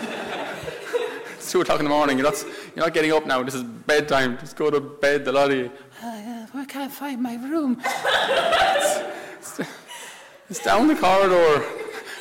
it's 1.37 1.51
two 1.51 1.59
o'clock 1.59 1.79
in 1.79 1.85
the 1.85 1.89
morning. 1.89 2.17
You're 2.17 2.29
not, 2.29 2.41
you're 2.75 2.85
not 2.85 2.93
getting 2.93 3.11
up 3.11 3.25
now. 3.25 3.43
This 3.43 3.55
is 3.55 3.63
bedtime. 3.63 4.37
Just 4.37 4.55
go 4.55 4.69
to 4.69 4.79
bed, 4.79 5.25
the 5.25 5.33
lot 5.33 5.51
of 5.51 5.57
you. 5.57 5.71
Uh, 6.01 6.45
I 6.53 6.65
can't 6.65 6.91
find 6.91 7.21
my 7.21 7.35
room. 7.35 7.81
it's, 7.83 9.59
it's 10.49 10.63
down 10.63 10.87
the 10.87 10.95
corridor. 10.95 11.65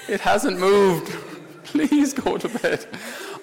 It 0.08 0.20
hasn't 0.20 0.58
moved. 0.58 1.16
Please 1.62 2.12
go 2.12 2.36
to 2.36 2.48
bed. 2.48 2.84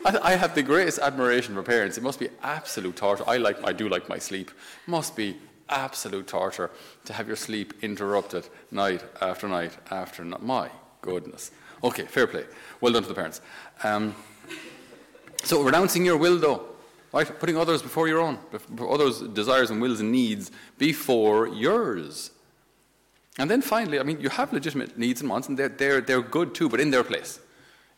I, 0.06 0.20
I, 0.22 0.36
have 0.36 0.54
the 0.54 0.64
greatest 0.64 1.00
admiration 1.00 1.56
for 1.56 1.64
parents. 1.64 1.98
It 1.98 2.04
must 2.04 2.20
be 2.20 2.28
absolute 2.44 2.98
torture. 2.98 3.24
I 3.26 3.38
like, 3.38 3.64
I 3.64 3.72
do 3.72 3.88
like 3.88 4.10
my 4.10 4.18
sleep. 4.18 4.50
It 4.50 4.90
must 4.92 5.16
be 5.16 5.38
absolute 5.70 6.28
torture 6.28 6.72
to 7.06 7.14
have 7.14 7.28
your 7.28 7.36
sleep 7.36 7.74
interrupted 7.82 8.48
night 8.72 9.04
after 9.22 9.48
night 9.48 9.78
after 9.92 10.24
night. 10.24 10.42
My 10.42 10.70
goodness. 11.02 11.52
Okay, 11.84 12.04
fair 12.04 12.28
play. 12.28 12.46
Well 12.82 12.94
done 12.94 13.04
to 13.04 13.10
the 13.10 13.16
parents. 13.16 13.42
Um, 13.84 14.16
so, 15.44 15.62
renouncing 15.62 16.04
your 16.06 16.18
will, 16.18 16.38
though, 16.38 16.66
right? 17.14 17.40
Putting 17.40 17.58
others 17.58 17.82
before 17.82 18.08
your 18.08 18.20
own, 18.20 18.40
others' 18.90 19.22
desires 19.22 19.70
and 19.70 19.82
wills 19.82 20.00
and 20.00 20.12
needs 20.12 20.52
before 20.78 21.48
yours. 21.48 22.32
And 23.38 23.50
then 23.50 23.62
finally, 23.62 24.00
I 24.00 24.04
mean, 24.04 24.20
you 24.20 24.30
have 24.30 24.52
legitimate 24.52 24.98
needs 24.98 25.22
and 25.22 25.30
wants, 25.30 25.48
and 25.48 25.58
they're, 25.58 25.70
they're, 25.70 26.02
they're 26.02 26.22
good 26.22 26.56
too, 26.56 26.70
but 26.70 26.80
in 26.80 26.90
their 26.90 27.04
place. 27.04 27.40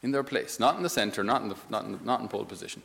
In 0.03 0.11
their 0.11 0.23
place. 0.23 0.59
Not 0.59 0.75
in 0.75 0.83
the 0.83 0.89
center, 0.89 1.23
not 1.23 1.41
in, 1.41 1.49
the, 1.49 1.55
not 1.69 1.85
in, 1.85 1.99
not 2.03 2.19
in 2.19 2.27
pole 2.27 2.45
position. 2.45 2.81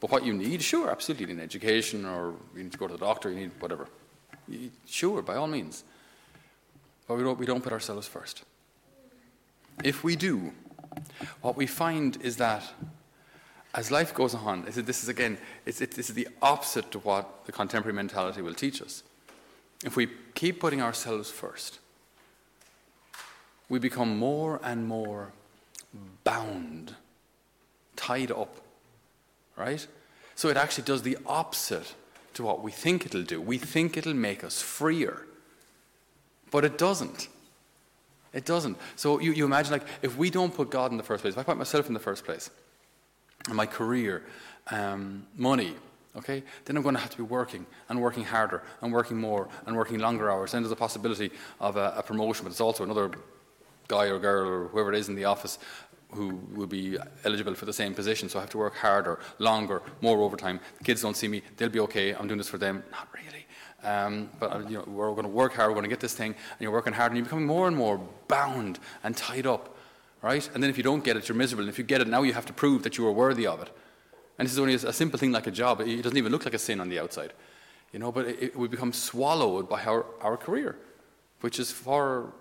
But 0.00 0.10
what 0.10 0.24
you 0.24 0.32
need, 0.32 0.62
sure, 0.62 0.90
absolutely, 0.90 1.26
you 1.26 1.34
need 1.34 1.42
education, 1.42 2.04
or 2.04 2.34
you 2.54 2.62
need 2.62 2.72
to 2.72 2.78
go 2.78 2.86
to 2.86 2.94
the 2.94 3.04
doctor, 3.04 3.30
you 3.30 3.40
need 3.40 3.50
whatever. 3.58 3.88
Sure, 4.86 5.22
by 5.22 5.34
all 5.34 5.48
means. 5.48 5.84
But 7.06 7.16
we 7.16 7.24
don't, 7.24 7.38
we 7.38 7.46
don't 7.46 7.62
put 7.62 7.72
ourselves 7.72 8.06
first. 8.06 8.44
If 9.82 10.04
we 10.04 10.16
do, 10.16 10.52
what 11.40 11.56
we 11.56 11.66
find 11.66 12.20
is 12.22 12.36
that 12.36 12.62
as 13.74 13.90
life 13.90 14.14
goes 14.14 14.34
on, 14.34 14.64
this 14.64 15.02
is 15.02 15.08
again, 15.08 15.38
it's, 15.66 15.80
it, 15.80 15.92
this 15.92 16.08
is 16.08 16.14
the 16.14 16.28
opposite 16.40 16.90
to 16.92 16.98
what 17.00 17.44
the 17.46 17.52
contemporary 17.52 17.94
mentality 17.94 18.42
will 18.42 18.54
teach 18.54 18.80
us. 18.82 19.02
if 19.84 19.94
we 19.94 20.08
keep 20.34 20.58
putting 20.58 20.82
ourselves 20.82 21.30
first, 21.30 21.78
we 23.68 23.78
become 23.78 24.18
more 24.18 24.60
and 24.64 24.86
more 24.86 25.32
bound, 26.24 26.94
tied 27.96 28.30
up, 28.30 28.56
right? 29.58 29.86
So 30.34 30.48
it 30.48 30.56
actually 30.56 30.84
does 30.84 31.02
the 31.02 31.18
opposite 31.26 31.94
to 32.34 32.42
what 32.42 32.62
we 32.62 32.70
think 32.70 33.04
it'll 33.04 33.24
do. 33.24 33.40
We 33.40 33.58
think 33.58 33.96
it'll 33.96 34.14
make 34.14 34.44
us 34.44 34.62
freer, 34.62 35.26
but 36.50 36.64
it 36.64 36.78
doesn't. 36.78 37.28
It 38.32 38.44
doesn't. 38.44 38.76
So 38.96 39.18
you, 39.18 39.32
you 39.32 39.44
imagine, 39.44 39.72
like, 39.72 39.86
if 40.02 40.16
we 40.16 40.30
don't 40.30 40.54
put 40.54 40.70
God 40.70 40.92
in 40.92 40.96
the 40.96 41.02
first 41.02 41.22
place, 41.22 41.34
if 41.34 41.38
I 41.38 41.42
put 41.42 41.56
myself 41.56 41.88
in 41.88 41.94
the 41.94 42.00
first 42.00 42.24
place, 42.24 42.50
my 43.52 43.66
career, 43.66 44.22
um, 44.70 45.26
money, 45.36 45.74
okay, 46.16 46.42
then 46.66 46.76
I'm 46.76 46.82
going 46.82 46.94
to 46.94 47.00
have 47.00 47.10
to 47.10 47.16
be 47.16 47.22
working 47.22 47.66
and 47.88 48.00
working 48.00 48.24
harder 48.24 48.62
and 48.82 48.92
working 48.92 49.16
more 49.16 49.48
and 49.66 49.74
working 49.74 49.98
longer 49.98 50.30
hours. 50.30 50.52
Then 50.52 50.62
there's 50.62 50.72
a 50.72 50.76
possibility 50.76 51.30
of 51.58 51.76
a, 51.76 51.94
a 51.96 52.02
promotion, 52.02 52.44
but 52.44 52.50
it's 52.50 52.60
also 52.60 52.84
another 52.84 53.10
guy 53.88 54.06
or 54.06 54.18
girl 54.18 54.46
or 54.46 54.68
whoever 54.68 54.92
it 54.92 54.98
is 54.98 55.08
in 55.08 55.14
the 55.14 55.24
office 55.24 55.58
who 56.12 56.40
will 56.54 56.66
be 56.66 56.96
eligible 57.24 57.54
for 57.54 57.66
the 57.66 57.72
same 57.72 57.94
position. 57.94 58.28
So 58.28 58.38
I 58.38 58.42
have 58.42 58.50
to 58.50 58.58
work 58.58 58.76
harder, 58.76 59.20
longer, 59.38 59.82
more 60.00 60.20
overtime. 60.20 60.60
The 60.78 60.84
kids 60.84 61.02
don't 61.02 61.16
see 61.16 61.28
me; 61.28 61.42
they'll 61.56 61.68
be 61.68 61.80
okay. 61.80 62.14
I'm 62.14 62.26
doing 62.26 62.38
this 62.38 62.48
for 62.48 62.58
them. 62.58 62.82
Not 62.90 63.08
really. 63.12 63.46
Um, 63.84 64.30
but 64.40 64.52
uh, 64.52 64.58
you 64.68 64.78
know, 64.78 64.84
we're 64.86 65.10
going 65.10 65.22
to 65.22 65.28
work 65.28 65.54
hard. 65.54 65.70
We're 65.70 65.74
going 65.74 65.84
to 65.84 65.90
get 65.90 66.00
this 66.00 66.14
thing, 66.14 66.32
and 66.32 66.60
you're 66.60 66.72
working 66.72 66.92
hard, 66.92 67.12
and 67.12 67.18
you're 67.18 67.24
becoming 67.24 67.46
more 67.46 67.68
and 67.68 67.76
more 67.76 68.00
bound 68.26 68.78
and 69.04 69.16
tied 69.16 69.46
up, 69.46 69.76
right? 70.22 70.48
And 70.52 70.62
then 70.62 70.70
if 70.70 70.76
you 70.76 70.82
don't 70.82 71.04
get 71.04 71.16
it, 71.16 71.28
you're 71.28 71.36
miserable. 71.36 71.62
And 71.62 71.70
if 71.70 71.78
you 71.78 71.84
get 71.84 72.00
it, 72.00 72.08
now 72.08 72.22
you 72.22 72.32
have 72.32 72.46
to 72.46 72.52
prove 72.52 72.82
that 72.82 72.98
you 72.98 73.06
are 73.06 73.12
worthy 73.12 73.46
of 73.46 73.62
it. 73.62 73.70
And 74.38 74.46
this 74.46 74.52
is 74.52 74.58
only 74.58 74.74
a 74.74 74.92
simple 74.92 75.18
thing 75.18 75.32
like 75.32 75.46
a 75.46 75.50
job. 75.50 75.80
It 75.80 76.02
doesn't 76.02 76.16
even 76.16 76.32
look 76.32 76.44
like 76.44 76.54
a 76.54 76.58
sin 76.58 76.80
on 76.80 76.88
the 76.88 76.98
outside, 76.98 77.32
you 77.92 77.98
know. 77.98 78.10
But 78.10 78.26
it, 78.26 78.42
it 78.42 78.56
will 78.56 78.68
become 78.68 78.92
swallowed 78.92 79.68
by 79.68 79.84
our, 79.84 80.06
our 80.20 80.36
career, 80.36 80.76
which 81.40 81.58
is 81.58 81.70
for 81.70 82.32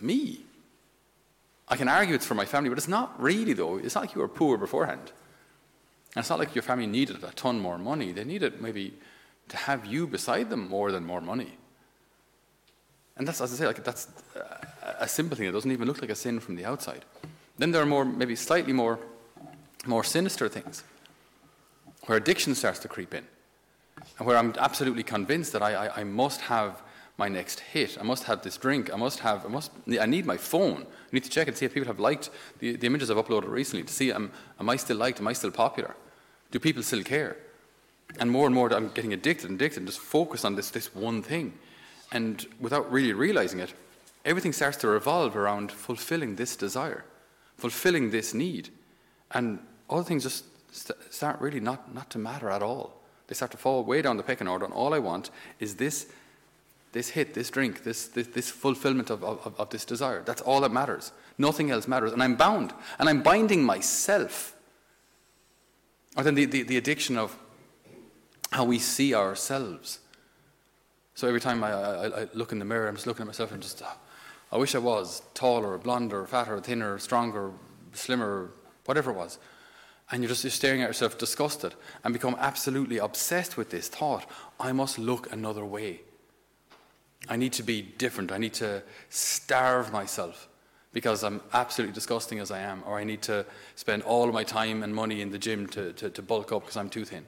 me. 0.00 0.43
I 1.68 1.76
can 1.76 1.88
argue 1.88 2.14
it's 2.14 2.26
for 2.26 2.34
my 2.34 2.44
family, 2.44 2.68
but 2.68 2.78
it's 2.78 2.88
not 2.88 3.20
really, 3.20 3.52
though. 3.54 3.78
It's 3.78 3.94
not 3.94 4.02
like 4.02 4.14
you 4.14 4.20
were 4.20 4.28
poor 4.28 4.58
beforehand. 4.58 5.12
And 6.14 6.22
it's 6.22 6.30
not 6.30 6.38
like 6.38 6.54
your 6.54 6.62
family 6.62 6.86
needed 6.86 7.24
a 7.24 7.32
ton 7.32 7.58
more 7.58 7.78
money. 7.78 8.12
They 8.12 8.24
needed 8.24 8.60
maybe 8.60 8.94
to 9.48 9.56
have 9.56 9.86
you 9.86 10.06
beside 10.06 10.50
them 10.50 10.68
more 10.68 10.92
than 10.92 11.04
more 11.04 11.20
money. 11.20 11.58
And 13.16 13.26
that's, 13.26 13.40
as 13.40 13.52
I 13.52 13.56
say, 13.56 13.66
like 13.66 13.82
that's 13.82 14.08
a 14.98 15.08
simple 15.08 15.36
thing. 15.36 15.46
It 15.46 15.52
doesn't 15.52 15.70
even 15.70 15.86
look 15.86 16.00
like 16.00 16.10
a 16.10 16.14
sin 16.14 16.40
from 16.40 16.56
the 16.56 16.64
outside. 16.64 17.04
Then 17.58 17.70
there 17.70 17.82
are 17.82 17.86
more, 17.86 18.04
maybe 18.04 18.36
slightly 18.36 18.72
more, 18.72 18.98
more 19.86 20.04
sinister 20.04 20.48
things, 20.48 20.82
where 22.06 22.18
addiction 22.18 22.54
starts 22.54 22.80
to 22.80 22.88
creep 22.88 23.14
in, 23.14 23.24
and 24.18 24.26
where 24.26 24.36
I'm 24.36 24.54
absolutely 24.58 25.04
convinced 25.04 25.52
that 25.52 25.62
I, 25.62 25.86
I, 25.86 26.00
I 26.00 26.04
must 26.04 26.40
have 26.42 26.82
my 27.16 27.28
next 27.28 27.60
hit. 27.60 27.96
I 27.98 28.02
must 28.02 28.24
have 28.24 28.42
this 28.42 28.56
drink. 28.56 28.92
I 28.92 28.96
must 28.96 29.20
have. 29.20 29.44
I 29.46 29.48
must. 29.48 29.70
I 30.00 30.06
need 30.06 30.26
my 30.26 30.36
phone. 30.36 30.82
I 30.82 31.10
need 31.12 31.24
to 31.24 31.30
check 31.30 31.46
and 31.48 31.56
see 31.56 31.64
if 31.64 31.74
people 31.74 31.86
have 31.86 32.00
liked 32.00 32.30
the, 32.58 32.76
the 32.76 32.86
images 32.86 33.10
I've 33.10 33.16
uploaded 33.16 33.48
recently 33.48 33.84
to 33.84 33.92
see 33.92 34.12
am, 34.12 34.32
am 34.58 34.68
I 34.68 34.76
still 34.76 34.96
liked? 34.96 35.20
Am 35.20 35.28
I 35.28 35.32
still 35.32 35.52
popular? 35.52 35.94
Do 36.50 36.58
people 36.58 36.82
still 36.82 37.02
care? 37.02 37.36
And 38.18 38.30
more 38.30 38.46
and 38.46 38.54
more, 38.54 38.72
I'm 38.72 38.90
getting 38.90 39.12
addicted 39.12 39.48
and 39.48 39.60
addicted 39.60 39.78
and 39.78 39.88
just 39.88 40.00
focused 40.00 40.44
on 40.44 40.56
this, 40.56 40.70
this 40.70 40.94
one 40.94 41.22
thing. 41.22 41.54
And 42.12 42.46
without 42.60 42.90
really 42.92 43.12
realizing 43.12 43.60
it, 43.60 43.72
everything 44.24 44.52
starts 44.52 44.76
to 44.78 44.88
revolve 44.88 45.36
around 45.36 45.72
fulfilling 45.72 46.36
this 46.36 46.56
desire, 46.56 47.04
fulfilling 47.56 48.10
this 48.10 48.34
need. 48.34 48.68
And 49.32 49.58
other 49.90 50.04
things 50.04 50.22
just 50.22 50.44
st- 50.72 50.98
start 51.12 51.40
really 51.40 51.60
not, 51.60 51.92
not 51.94 52.10
to 52.10 52.18
matter 52.18 52.50
at 52.50 52.62
all. 52.62 53.00
They 53.26 53.34
start 53.34 53.50
to 53.52 53.56
fall 53.56 53.82
way 53.84 54.02
down 54.02 54.16
the 54.16 54.22
pecking 54.22 54.48
order, 54.48 54.64
and 54.64 54.74
all 54.74 54.94
I 54.94 54.98
want 54.98 55.30
is 55.58 55.76
this, 55.76 56.06
this 56.94 57.08
hit, 57.08 57.34
this 57.34 57.50
drink, 57.50 57.82
this, 57.82 58.06
this, 58.06 58.28
this 58.28 58.48
fulfillment 58.48 59.10
of, 59.10 59.24
of, 59.24 59.52
of 59.58 59.68
this 59.70 59.84
desire. 59.84 60.22
That's 60.24 60.40
all 60.40 60.60
that 60.60 60.70
matters. 60.70 61.10
Nothing 61.36 61.72
else 61.72 61.88
matters. 61.88 62.12
And 62.12 62.22
I'm 62.22 62.36
bound, 62.36 62.72
and 63.00 63.08
I'm 63.08 63.20
binding 63.20 63.64
myself. 63.64 64.54
Or 66.16 66.22
then 66.22 66.36
the, 66.36 66.44
the, 66.44 66.62
the 66.62 66.76
addiction 66.76 67.18
of 67.18 67.36
how 68.52 68.64
we 68.64 68.78
see 68.78 69.12
ourselves. 69.12 69.98
So 71.16 71.26
every 71.26 71.40
time 71.40 71.64
I, 71.64 71.72
I, 71.72 72.22
I, 72.22 72.28
look 72.32 72.52
in 72.52 72.60
the 72.60 72.64
mirror, 72.64 72.86
I'm 72.86 72.94
just 72.94 73.08
looking 73.08 73.22
at 73.22 73.26
myself 73.26 73.50
and 73.50 73.60
just, 73.60 73.82
oh, 73.84 73.96
I 74.52 74.56
wish 74.56 74.76
I 74.76 74.78
was 74.78 75.20
taller, 75.34 75.76
blonder, 75.78 76.24
fatter, 76.26 76.60
thinner, 76.60 77.00
stronger, 77.00 77.50
slimmer, 77.92 78.52
whatever 78.84 79.10
it 79.10 79.16
was. 79.16 79.40
And 80.12 80.22
you're 80.22 80.28
just 80.28 80.44
you're 80.44 80.52
staring 80.52 80.82
at 80.82 80.88
yourself 80.88 81.18
disgusted 81.18 81.74
and 82.04 82.12
become 82.12 82.36
absolutely 82.38 82.98
obsessed 82.98 83.56
with 83.56 83.70
this 83.70 83.88
thought 83.88 84.30
I 84.60 84.70
must 84.70 84.96
look 84.96 85.32
another 85.32 85.64
way. 85.64 86.02
I 87.28 87.36
need 87.36 87.52
to 87.54 87.62
be 87.62 87.82
different. 87.82 88.32
I 88.32 88.38
need 88.38 88.54
to 88.54 88.82
starve 89.08 89.92
myself 89.92 90.48
because 90.92 91.24
I'm 91.24 91.40
absolutely 91.52 91.92
disgusting 91.92 92.38
as 92.38 92.50
I 92.50 92.60
am, 92.60 92.82
or 92.86 92.98
I 92.98 93.04
need 93.04 93.20
to 93.22 93.44
spend 93.74 94.04
all 94.04 94.30
my 94.30 94.44
time 94.44 94.82
and 94.82 94.94
money 94.94 95.20
in 95.20 95.30
the 95.30 95.38
gym 95.38 95.66
to, 95.68 95.92
to, 95.94 96.08
to 96.08 96.22
bulk 96.22 96.52
up 96.52 96.62
because 96.62 96.76
I'm 96.76 96.88
too 96.88 97.04
thin. 97.04 97.26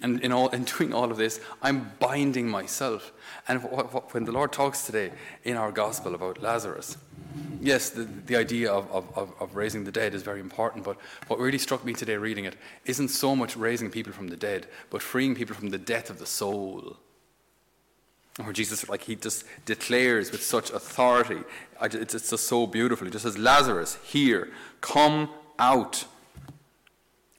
And 0.00 0.20
in, 0.20 0.30
all, 0.30 0.48
in 0.56 0.64
doing 0.64 0.94
all 0.94 1.10
of 1.10 1.16
this, 1.16 1.40
I'm 1.60 1.90
binding 1.98 2.48
myself. 2.48 3.12
And 3.48 3.60
when 3.62 4.24
the 4.24 4.32
Lord 4.32 4.52
talks 4.52 4.86
today 4.86 5.10
in 5.44 5.56
our 5.56 5.72
gospel 5.72 6.14
about 6.14 6.40
Lazarus, 6.40 6.96
yes, 7.60 7.90
the, 7.90 8.04
the 8.04 8.36
idea 8.36 8.70
of, 8.70 8.88
of, 8.92 9.32
of 9.40 9.56
raising 9.56 9.84
the 9.84 9.92
dead 9.92 10.14
is 10.14 10.22
very 10.22 10.40
important, 10.40 10.84
but 10.84 10.98
what 11.26 11.40
really 11.40 11.58
struck 11.58 11.84
me 11.84 11.92
today 11.92 12.16
reading 12.16 12.44
it 12.44 12.56
isn't 12.84 13.08
so 13.08 13.34
much 13.34 13.56
raising 13.56 13.90
people 13.90 14.12
from 14.12 14.28
the 14.28 14.36
dead, 14.36 14.68
but 14.90 15.02
freeing 15.02 15.34
people 15.34 15.56
from 15.56 15.70
the 15.70 15.78
death 15.78 16.10
of 16.10 16.18
the 16.18 16.26
soul. 16.26 16.96
Where 18.38 18.52
Jesus, 18.52 18.88
like, 18.88 19.02
he 19.02 19.16
just 19.16 19.44
declares 19.64 20.30
with 20.30 20.42
such 20.42 20.70
authority, 20.70 21.40
it's, 21.82 22.14
it's 22.14 22.30
just 22.30 22.46
so 22.46 22.68
beautiful. 22.68 23.04
He 23.04 23.10
just 23.10 23.24
says, 23.24 23.36
Lazarus, 23.36 23.98
here, 24.04 24.48
come 24.80 25.28
out, 25.58 26.04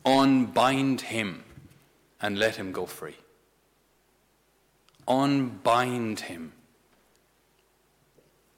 unbind 0.05 1.01
him 1.01 1.45
and 2.21 2.37
let 2.37 2.57
him 2.57 2.73
go 2.73 2.85
free. 2.85 3.15
Unbind 5.07 6.19
him. 6.19 6.51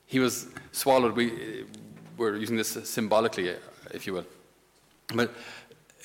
He 0.07 0.19
was 0.19 0.47
swallowed. 0.71 1.15
We, 1.15 1.65
we're 2.17 2.35
using 2.37 2.57
this 2.57 2.69
symbolically, 2.83 3.55
if 3.93 4.07
you 4.07 4.13
will. 4.13 4.25
But 5.13 5.31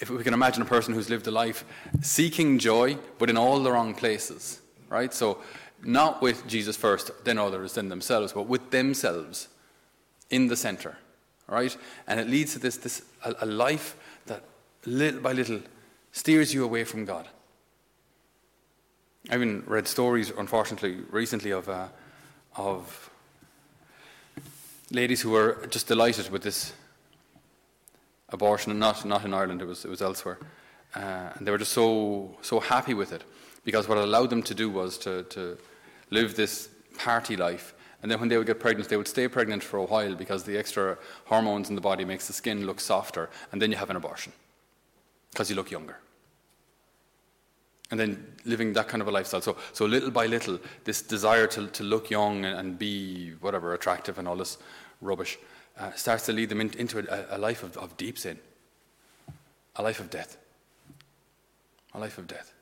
if 0.00 0.10
we 0.10 0.22
can 0.22 0.34
imagine 0.34 0.62
a 0.62 0.66
person 0.66 0.92
who's 0.92 1.08
lived 1.08 1.26
a 1.26 1.30
life 1.30 1.64
seeking 2.02 2.58
joy, 2.58 2.98
but 3.18 3.30
in 3.30 3.38
all 3.38 3.58
the 3.62 3.72
wrong 3.72 3.94
places, 3.94 4.60
right? 4.90 5.12
So, 5.14 5.38
not 5.82 6.22
with 6.22 6.46
Jesus 6.46 6.76
first, 6.76 7.10
then 7.24 7.38
others, 7.38 7.74
then 7.74 7.88
themselves, 7.88 8.32
but 8.32 8.46
with 8.46 8.70
themselves 8.70 9.48
in 10.30 10.48
the 10.48 10.56
center, 10.56 10.96
right? 11.46 11.76
And 12.06 12.18
it 12.18 12.28
leads 12.28 12.52
to 12.54 12.58
this, 12.58 12.76
this 12.76 13.02
a, 13.24 13.34
a 13.40 13.46
life 13.46 13.96
that 14.26 14.42
little 14.84 15.20
by 15.20 15.32
little 15.32 15.60
steers 16.12 16.52
you 16.54 16.64
away 16.64 16.84
from 16.84 17.04
God. 17.04 17.28
I've 19.28 19.42
even 19.42 19.64
read 19.66 19.88
stories, 19.88 20.30
unfortunately, 20.30 20.98
recently 21.10 21.50
of, 21.50 21.68
uh, 21.68 21.88
of 22.56 23.10
ladies 24.90 25.20
who 25.20 25.30
were 25.30 25.66
just 25.70 25.88
delighted 25.88 26.30
with 26.30 26.42
this 26.42 26.72
abortion, 28.28 28.78
not, 28.78 29.04
not 29.04 29.24
in 29.24 29.34
Ireland, 29.34 29.62
it 29.62 29.66
was, 29.66 29.84
it 29.84 29.88
was 29.88 30.02
elsewhere. 30.02 30.38
Uh, 30.94 31.30
and 31.34 31.46
they 31.46 31.50
were 31.50 31.58
just 31.58 31.72
so, 31.72 32.36
so 32.42 32.60
happy 32.60 32.94
with 32.94 33.12
it 33.12 33.24
because 33.66 33.86
what 33.86 33.98
it 33.98 34.04
allowed 34.04 34.30
them 34.30 34.42
to 34.44 34.54
do 34.54 34.70
was 34.70 34.96
to, 34.98 35.24
to 35.24 35.58
live 36.10 36.34
this 36.34 36.70
party 36.96 37.36
life. 37.36 37.74
And 38.00 38.10
then 38.10 38.20
when 38.20 38.30
they 38.30 38.38
would 38.38 38.46
get 38.46 38.60
pregnant, 38.60 38.88
they 38.88 38.96
would 38.96 39.08
stay 39.08 39.28
pregnant 39.28 39.62
for 39.62 39.78
a 39.78 39.84
while 39.84 40.14
because 40.14 40.44
the 40.44 40.56
extra 40.56 40.96
hormones 41.26 41.68
in 41.68 41.74
the 41.74 41.80
body 41.80 42.04
makes 42.04 42.26
the 42.26 42.32
skin 42.32 42.64
look 42.64 42.80
softer, 42.80 43.28
and 43.52 43.60
then 43.60 43.70
you 43.70 43.76
have 43.76 43.90
an 43.90 43.96
abortion 43.96 44.32
because 45.32 45.50
you 45.50 45.56
look 45.56 45.70
younger 45.70 45.98
and 47.90 48.00
then 48.00 48.34
living 48.44 48.72
that 48.72 48.88
kind 48.88 49.00
of 49.00 49.08
a 49.08 49.10
lifestyle. 49.10 49.40
So, 49.40 49.56
so 49.72 49.84
little 49.84 50.10
by 50.10 50.26
little, 50.26 50.58
this 50.84 51.02
desire 51.02 51.46
to, 51.48 51.68
to 51.68 51.82
look 51.84 52.10
young 52.10 52.44
and, 52.44 52.58
and 52.58 52.78
be 52.78 53.32
whatever 53.40 53.74
attractive 53.74 54.18
and 54.18 54.26
all 54.26 54.36
this 54.36 54.58
rubbish 55.00 55.38
uh, 55.78 55.92
starts 55.92 56.26
to 56.26 56.32
lead 56.32 56.48
them 56.48 56.60
in, 56.60 56.70
into 56.78 56.98
a, 56.98 57.36
a 57.36 57.38
life 57.38 57.62
of, 57.62 57.76
of 57.76 57.96
deep 57.96 58.18
sin, 58.18 58.38
a 59.76 59.82
life 59.82 60.00
of 60.00 60.10
death, 60.10 60.36
a 61.94 61.98
life 61.98 62.18
of 62.18 62.26
death. 62.26 62.52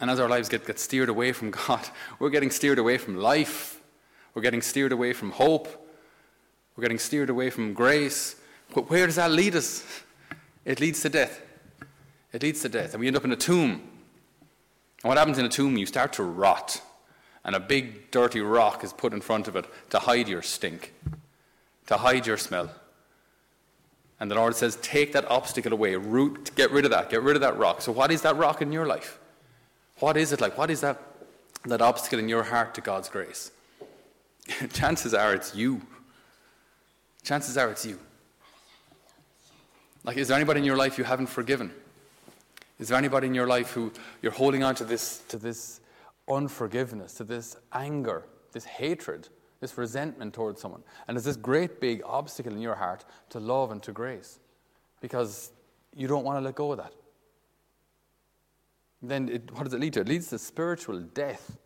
And 0.00 0.10
as 0.10 0.20
our 0.20 0.28
lives 0.28 0.48
get, 0.48 0.66
get 0.66 0.78
steered 0.78 1.08
away 1.08 1.32
from 1.32 1.50
God, 1.66 1.86
we're 2.18 2.30
getting 2.30 2.50
steered 2.50 2.78
away 2.78 2.98
from 2.98 3.16
life. 3.16 3.80
We're 4.34 4.42
getting 4.42 4.62
steered 4.62 4.92
away 4.92 5.12
from 5.12 5.30
hope. 5.30 5.68
We're 6.76 6.82
getting 6.82 6.98
steered 6.98 7.30
away 7.30 7.50
from 7.50 7.72
grace. 7.72 8.36
But 8.74 8.88
where 8.90 9.06
does 9.06 9.16
that 9.16 9.32
lead 9.32 9.56
us? 9.56 9.84
It 10.64 10.80
leads 10.80 11.00
to 11.02 11.08
death. 11.08 11.42
It 12.32 12.42
leads 12.42 12.60
to 12.62 12.68
death. 12.68 12.92
And 12.92 13.00
we 13.00 13.06
end 13.06 13.16
up 13.16 13.24
in 13.24 13.32
a 13.32 13.36
tomb. 13.36 13.72
And 15.02 15.08
what 15.08 15.18
happens 15.18 15.38
in 15.38 15.44
a 15.44 15.48
tomb? 15.48 15.76
You 15.76 15.86
start 15.86 16.12
to 16.14 16.22
rot. 16.22 16.80
And 17.44 17.56
a 17.56 17.60
big 17.60 18.10
dirty 18.10 18.40
rock 18.40 18.84
is 18.84 18.92
put 18.92 19.12
in 19.12 19.20
front 19.20 19.48
of 19.48 19.56
it 19.56 19.64
to 19.90 19.98
hide 19.98 20.28
your 20.28 20.42
stink, 20.42 20.92
to 21.86 21.96
hide 21.96 22.26
your 22.26 22.36
smell. 22.36 22.70
And 24.20 24.30
the 24.30 24.34
Lord 24.34 24.54
says, 24.54 24.76
Take 24.82 25.12
that 25.12 25.28
obstacle 25.30 25.72
away, 25.72 25.94
root, 25.96 26.50
get 26.56 26.70
rid 26.70 26.84
of 26.84 26.90
that, 26.90 27.10
get 27.10 27.22
rid 27.22 27.36
of 27.36 27.40
that 27.42 27.56
rock. 27.56 27.80
So, 27.80 27.92
what 27.92 28.10
is 28.10 28.22
that 28.22 28.36
rock 28.36 28.60
in 28.60 28.72
your 28.72 28.86
life? 28.86 29.18
What 30.00 30.16
is 30.16 30.32
it 30.32 30.40
like? 30.40 30.56
What 30.56 30.70
is 30.70 30.80
that, 30.80 31.00
that 31.64 31.82
obstacle 31.82 32.18
in 32.18 32.28
your 32.28 32.44
heart 32.44 32.74
to 32.74 32.80
God's 32.80 33.08
grace, 33.08 33.50
chances 34.72 35.14
are 35.14 35.34
it's 35.34 35.54
you. 35.54 35.82
Chances 37.22 37.56
are 37.56 37.70
it's 37.70 37.84
you. 37.84 37.98
Like, 40.04 40.16
is 40.16 40.28
there 40.28 40.36
anybody 40.36 40.60
in 40.60 40.64
your 40.64 40.76
life 40.76 40.96
you 40.96 41.04
haven't 41.04 41.26
forgiven? 41.26 41.72
Is 42.78 42.88
there 42.88 42.96
anybody 42.96 43.26
in 43.26 43.34
your 43.34 43.48
life 43.48 43.72
who 43.72 43.92
you're 44.22 44.32
holding 44.32 44.62
on 44.62 44.74
to 44.76 44.84
this, 44.84 45.22
to 45.28 45.36
this 45.36 45.80
unforgiveness, 46.28 47.14
to 47.14 47.24
this 47.24 47.56
anger, 47.72 48.24
this 48.52 48.64
hatred, 48.64 49.28
this 49.60 49.76
resentment 49.76 50.32
towards 50.32 50.60
someone? 50.60 50.82
And 51.06 51.16
there's 51.16 51.24
this 51.24 51.36
great 51.36 51.80
big 51.80 52.02
obstacle 52.04 52.52
in 52.52 52.60
your 52.60 52.76
heart 52.76 53.04
to 53.30 53.40
love 53.40 53.72
and 53.72 53.82
to 53.82 53.92
grace 53.92 54.38
because 55.00 55.50
you 55.94 56.06
don't 56.06 56.24
want 56.24 56.38
to 56.38 56.44
let 56.44 56.54
go 56.54 56.70
of 56.70 56.78
that. 56.78 56.92
Then 59.02 59.28
it, 59.28 59.52
what 59.52 59.64
does 59.64 59.74
it 59.74 59.80
lead 59.80 59.92
to? 59.94 60.00
It 60.00 60.08
leads 60.08 60.28
to 60.28 60.38
spiritual 60.38 61.00
death. 61.00 61.56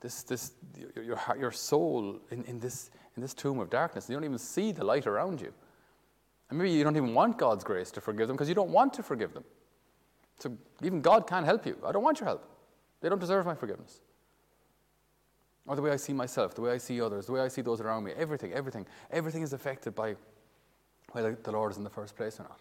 This, 0.00 0.22
this, 0.22 0.52
your, 0.94 1.04
your, 1.04 1.20
your 1.38 1.52
soul 1.52 2.20
in, 2.30 2.44
in, 2.44 2.60
this, 2.60 2.90
in 3.16 3.22
this 3.22 3.34
tomb 3.34 3.58
of 3.58 3.70
darkness. 3.70 4.08
You 4.08 4.14
don't 4.14 4.24
even 4.24 4.38
see 4.38 4.72
the 4.72 4.84
light 4.84 5.06
around 5.06 5.40
you. 5.40 5.52
And 6.48 6.58
maybe 6.58 6.70
you 6.70 6.84
don't 6.84 6.96
even 6.96 7.14
want 7.14 7.38
God's 7.38 7.64
grace 7.64 7.90
to 7.92 8.00
forgive 8.00 8.28
them 8.28 8.36
because 8.36 8.48
you 8.48 8.54
don't 8.54 8.70
want 8.70 8.94
to 8.94 9.02
forgive 9.02 9.34
them. 9.34 9.44
So 10.38 10.56
even 10.82 11.00
God 11.00 11.26
can't 11.26 11.46
help 11.46 11.66
you. 11.66 11.76
I 11.84 11.92
don't 11.92 12.02
want 12.02 12.20
your 12.20 12.28
help. 12.28 12.48
They 13.00 13.08
don't 13.08 13.18
deserve 13.18 13.46
my 13.46 13.54
forgiveness. 13.54 14.00
Or 15.66 15.74
the 15.74 15.82
way 15.82 15.90
I 15.90 15.96
see 15.96 16.12
myself, 16.12 16.54
the 16.54 16.60
way 16.60 16.70
I 16.70 16.78
see 16.78 17.00
others, 17.00 17.26
the 17.26 17.32
way 17.32 17.40
I 17.40 17.48
see 17.48 17.62
those 17.62 17.80
around 17.80 18.04
me, 18.04 18.12
everything, 18.16 18.52
everything, 18.52 18.86
everything 19.10 19.42
is 19.42 19.52
affected 19.52 19.94
by 19.94 20.14
whether 21.10 21.36
the 21.42 21.50
Lord 21.50 21.72
is 21.72 21.78
in 21.78 21.84
the 21.84 21.90
first 21.90 22.16
place 22.16 22.38
or 22.38 22.44
not. 22.44 22.60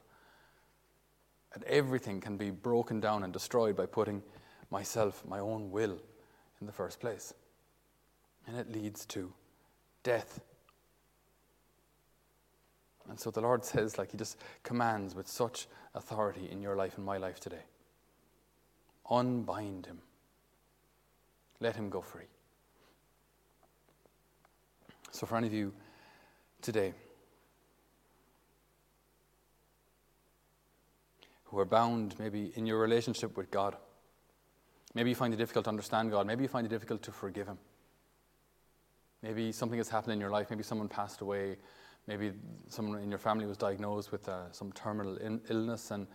And 1.56 1.64
everything 1.64 2.22
can 2.22 2.38
be 2.38 2.52
broken 2.52 3.00
down 3.00 3.24
and 3.24 3.34
destroyed 3.34 3.76
by 3.76 3.88
putting 3.88 4.22
myself, 4.70 5.24
my 5.26 5.40
own 5.40 5.72
will, 5.72 5.98
in 6.62 6.68
the 6.68 6.74
first 6.74 7.00
place. 7.00 7.34
And 8.46 8.58
it 8.58 8.72
leads 8.72 9.06
to 9.08 9.34
death. 10.04 10.42
And 13.10 13.20
so 13.20 13.32
the 13.32 13.42
Lord 13.42 13.66
says, 13.66 13.98
like 13.98 14.12
He 14.12 14.18
just 14.18 14.38
commands 14.62 15.16
with 15.16 15.28
such 15.28 15.68
authority 15.96 16.48
in 16.52 16.62
your 16.62 16.76
life 16.76 16.98
and 16.98 17.06
my 17.06 17.18
life 17.18 17.40
today 17.40 17.64
unbind 19.10 19.86
Him, 19.86 20.00
let 21.60 21.76
Him 21.76 21.90
go 21.90 22.02
free. 22.02 22.26
So, 25.12 25.26
for 25.26 25.38
any 25.38 25.48
of 25.48 25.54
you 25.54 25.74
today 26.62 26.94
who 31.56 31.62
are 31.62 31.66
bound 31.66 32.16
maybe 32.20 32.52
in 32.56 32.66
your 32.66 32.80
relationship 32.80 33.38
with 33.38 33.50
God, 33.50 33.78
maybe 34.94 35.10
you 35.10 35.16
find 35.16 35.34
it 35.34 35.38
difficult 35.38 35.64
to 35.64 35.70
understand 35.70 36.12
God, 36.12 36.28
maybe 36.28 36.44
you 36.44 36.50
find 36.50 36.68
it 36.68 36.70
difficult 36.70 37.02
to 37.04 37.14
forgive 37.14 37.48
Him. 37.48 37.58
Maybe 39.22 39.54
something 39.54 39.78
has 39.78 39.88
happened 39.88 40.14
in 40.14 40.20
your 40.20 40.32
life, 40.32 40.50
maybe 40.50 40.64
someone 40.64 40.90
passed 40.90 41.22
away, 41.22 41.56
maybe 42.08 42.34
someone 42.68 43.02
in 43.02 43.10
your 43.10 43.20
family 43.20 43.46
was 43.46 43.56
diagnosed 43.56 44.12
with 44.12 44.28
uh, 44.28 44.52
some 44.52 44.74
terminal 44.74 45.16
in- 45.16 45.40
illness, 45.50 45.92
and, 45.92 46.08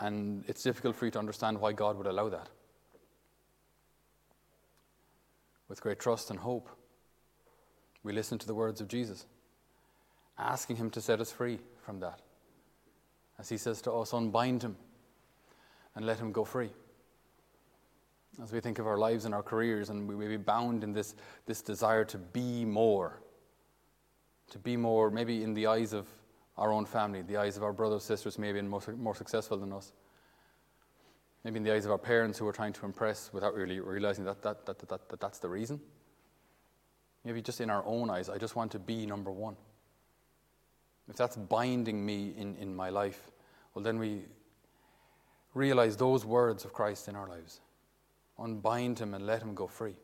and 0.00 0.44
it's 0.48 0.64
difficult 0.64 0.96
for 0.96 1.04
you 1.04 1.12
to 1.12 1.18
understand 1.20 1.60
why 1.60 1.72
God 1.72 1.96
would 1.96 2.08
allow 2.08 2.28
that. 2.28 2.48
With 5.68 5.80
great 5.80 6.00
trust 6.00 6.28
and 6.30 6.40
hope, 6.40 6.68
we 8.02 8.12
listen 8.12 8.36
to 8.38 8.48
the 8.48 8.54
words 8.54 8.80
of 8.80 8.88
Jesus, 8.88 9.26
asking 10.36 10.74
Him 10.74 10.90
to 10.90 11.00
set 11.00 11.20
us 11.20 11.30
free 11.30 11.60
from 11.86 12.00
that. 12.00 12.20
As 13.38 13.48
He 13.48 13.58
says 13.58 13.80
to 13.82 13.92
us, 13.92 14.12
unbind 14.12 14.64
Him 14.64 14.76
and 15.98 16.06
let 16.06 16.18
Him 16.18 16.32
go 16.32 16.44
free. 16.44 16.70
As 18.42 18.52
we 18.52 18.60
think 18.60 18.78
of 18.78 18.86
our 18.86 18.96
lives 18.96 19.26
and 19.26 19.34
our 19.34 19.42
careers, 19.42 19.90
and 19.90 20.08
we 20.08 20.14
may 20.14 20.28
be 20.28 20.38
bound 20.38 20.82
in 20.82 20.94
this, 20.94 21.14
this 21.44 21.60
desire 21.60 22.06
to 22.06 22.16
be 22.16 22.64
more 22.64 23.20
to 24.50 24.58
be 24.58 24.76
more, 24.76 25.10
maybe 25.10 25.42
in 25.42 25.54
the 25.54 25.66
eyes 25.66 25.92
of 25.92 26.06
our 26.56 26.72
own 26.72 26.86
family, 26.86 27.22
the 27.22 27.36
eyes 27.36 27.56
of 27.56 27.62
our 27.62 27.72
brothers, 27.72 28.02
sisters, 28.02 28.38
maybe 28.38 28.60
more, 28.62 28.82
more 28.96 29.14
successful 29.14 29.56
than 29.56 29.72
us. 29.72 29.92
Maybe 31.44 31.58
in 31.58 31.62
the 31.62 31.72
eyes 31.72 31.84
of 31.84 31.92
our 31.92 31.98
parents 31.98 32.38
who 32.38 32.46
are 32.48 32.52
trying 32.52 32.72
to 32.74 32.84
impress 32.84 33.30
without 33.32 33.54
really 33.54 33.78
realizing 33.80 34.24
that, 34.24 34.42
that, 34.42 34.66
that, 34.66 34.78
that, 34.88 35.08
that 35.08 35.20
that's 35.20 35.38
the 35.38 35.48
reason. 35.48 35.80
Maybe 37.24 37.42
just 37.42 37.60
in 37.60 37.70
our 37.70 37.84
own 37.84 38.10
eyes, 38.10 38.28
I 38.28 38.38
just 38.38 38.56
want 38.56 38.72
to 38.72 38.78
be 38.78 39.06
number 39.06 39.30
one. 39.30 39.56
If 41.08 41.16
that's 41.16 41.36
binding 41.36 42.04
me 42.04 42.34
in, 42.36 42.56
in 42.56 42.74
my 42.74 42.90
life, 42.90 43.30
well, 43.74 43.82
then 43.82 43.98
we 43.98 44.22
realize 45.54 45.96
those 45.96 46.24
words 46.24 46.64
of 46.64 46.72
Christ 46.72 47.08
in 47.08 47.16
our 47.16 47.28
lives. 47.28 47.60
Unbind 48.38 48.98
him 48.98 49.14
and 49.14 49.26
let 49.26 49.42
him 49.42 49.54
go 49.54 49.66
free. 49.66 49.96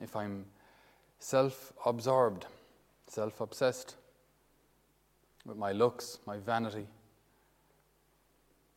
If 0.00 0.14
I'm 0.14 0.46
self 1.18 1.72
absorbed, 1.84 2.46
self 3.08 3.40
obsessed 3.40 3.96
with 5.44 5.56
my 5.56 5.72
looks, 5.72 6.18
my 6.26 6.38
vanity, 6.38 6.86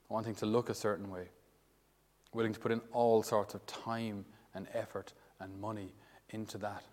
wanting 0.08 0.36
to 0.36 0.46
look 0.46 0.70
a 0.70 0.74
certain 0.74 1.10
way, 1.10 1.28
willing 2.34 2.54
to 2.54 2.60
put 2.60 2.72
in 2.72 2.82
all 2.92 3.22
sorts 3.22 3.54
of 3.54 3.66
time 3.66 4.26
and 4.56 4.68
effort 4.74 5.14
and 5.40 5.60
money 5.60 5.94
into 6.30 6.58
that 6.58 6.84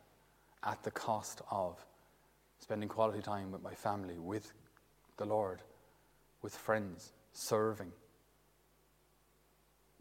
at 0.64 0.83
the 0.83 0.90
cost 0.90 1.40
of 1.51 1.85
spending 2.59 2.88
quality 2.88 3.23
time 3.23 3.53
with 3.53 3.62
my 3.62 3.75
family, 3.75 4.19
with 4.19 4.53
the 5.16 5.25
Lord, 5.25 5.62
with 6.42 6.55
friends, 6.55 7.12
serving. 7.33 7.92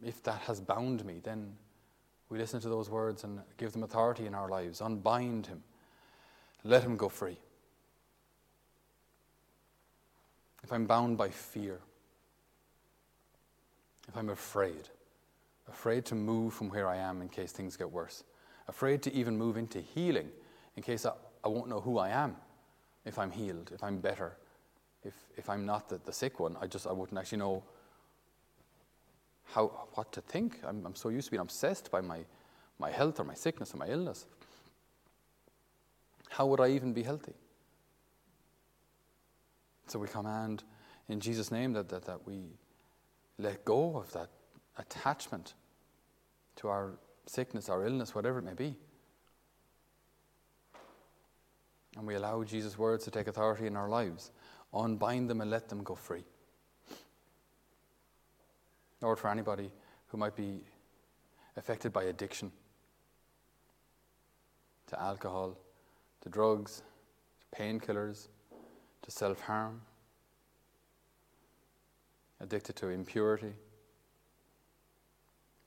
If 0.03 0.21
that 0.23 0.41
has 0.41 0.59
bound 0.59 1.05
me, 1.05 1.21
then 1.23 1.55
we 2.29 2.37
listen 2.37 2.59
to 2.61 2.69
those 2.69 2.89
words 2.89 3.23
and 3.23 3.39
give 3.57 3.71
them 3.71 3.83
authority 3.83 4.25
in 4.25 4.33
our 4.33 4.49
lives. 4.49 4.81
Unbind 4.81 5.47
him. 5.47 5.63
Let 6.63 6.83
him 6.83 6.97
go 6.97 7.09
free. 7.09 7.37
If 10.63 10.73
I'm 10.73 10.85
bound 10.85 11.17
by 11.17 11.29
fear, 11.29 11.79
if 14.07 14.17
I'm 14.17 14.29
afraid, 14.29 14.89
afraid 15.69 16.05
to 16.05 16.15
move 16.15 16.53
from 16.53 16.69
where 16.69 16.87
I 16.87 16.97
am 16.97 17.21
in 17.21 17.29
case 17.29 17.51
things 17.51 17.77
get 17.77 17.91
worse, 17.91 18.23
afraid 18.67 19.03
to 19.03 19.13
even 19.13 19.37
move 19.37 19.57
into 19.57 19.79
healing 19.79 20.29
in 20.75 20.83
case 20.83 21.05
I, 21.05 21.11
I 21.43 21.47
won't 21.47 21.69
know 21.69 21.81
who 21.81 21.99
I 21.99 22.09
am 22.09 22.35
if 23.05 23.19
I'm 23.19 23.31
healed, 23.31 23.71
if 23.73 23.83
I'm 23.83 23.99
better, 23.99 24.37
if, 25.05 25.13
if 25.37 25.49
I'm 25.49 25.65
not 25.65 25.89
the, 25.89 25.99
the 26.03 26.13
sick 26.13 26.39
one, 26.39 26.57
I 26.59 26.67
just 26.67 26.87
I 26.87 26.91
wouldn't 26.91 27.17
actually 27.17 27.37
know 27.37 27.63
how, 29.45 29.87
what 29.93 30.11
to 30.13 30.21
think. 30.21 30.59
I'm, 30.65 30.85
I'm 30.85 30.95
so 30.95 31.09
used 31.09 31.27
to 31.27 31.31
being 31.31 31.41
obsessed 31.41 31.91
by 31.91 32.01
my, 32.01 32.19
my 32.79 32.91
health 32.91 33.19
or 33.19 33.23
my 33.23 33.35
sickness 33.35 33.73
or 33.73 33.77
my 33.77 33.87
illness. 33.87 34.25
How 36.29 36.45
would 36.47 36.59
I 36.59 36.69
even 36.69 36.93
be 36.93 37.03
healthy? 37.03 37.33
So 39.87 39.99
we 39.99 40.07
command 40.07 40.63
in 41.07 41.19
Jesus' 41.19 41.51
name 41.51 41.73
that, 41.73 41.89
that, 41.89 42.05
that 42.05 42.25
we 42.25 42.41
let 43.37 43.63
go 43.63 43.97
of 43.97 44.11
that 44.13 44.29
attachment 44.77 45.53
to 46.57 46.67
our 46.67 46.93
sickness, 47.27 47.69
our 47.69 47.85
illness, 47.85 48.15
whatever 48.15 48.39
it 48.39 48.43
may 48.43 48.53
be. 48.53 48.75
And 51.97 52.05
we 52.05 52.15
allow 52.15 52.43
Jesus' 52.43 52.77
words 52.77 53.05
to 53.05 53.11
take 53.11 53.27
authority 53.27 53.67
in 53.67 53.75
our 53.75 53.87
lives. 53.87 54.31
Unbind 54.75 55.29
them 55.29 55.41
and 55.41 55.49
let 55.49 55.69
them 55.69 55.83
go 55.83 55.95
free. 55.95 56.23
Lord, 59.01 59.19
for 59.19 59.29
anybody 59.29 59.71
who 60.07 60.17
might 60.17 60.35
be 60.35 60.61
affected 61.55 61.93
by 61.93 62.03
addiction 62.03 62.51
to 64.87 65.01
alcohol, 65.01 65.57
to 66.21 66.29
drugs, 66.29 66.81
to 67.39 67.61
painkillers, 67.61 68.27
to 69.01 69.11
self 69.11 69.39
harm, 69.41 69.81
addicted 72.41 72.75
to 72.77 72.89
impurity, 72.89 73.53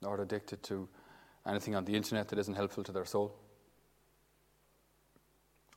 or 0.03 0.21
addicted 0.21 0.61
to 0.63 0.87
anything 1.47 1.75
on 1.75 1.85
the 1.85 1.95
internet 1.95 2.27
that 2.27 2.39
isn't 2.39 2.55
helpful 2.55 2.83
to 2.83 2.91
their 2.91 3.05
soul. 3.05 3.35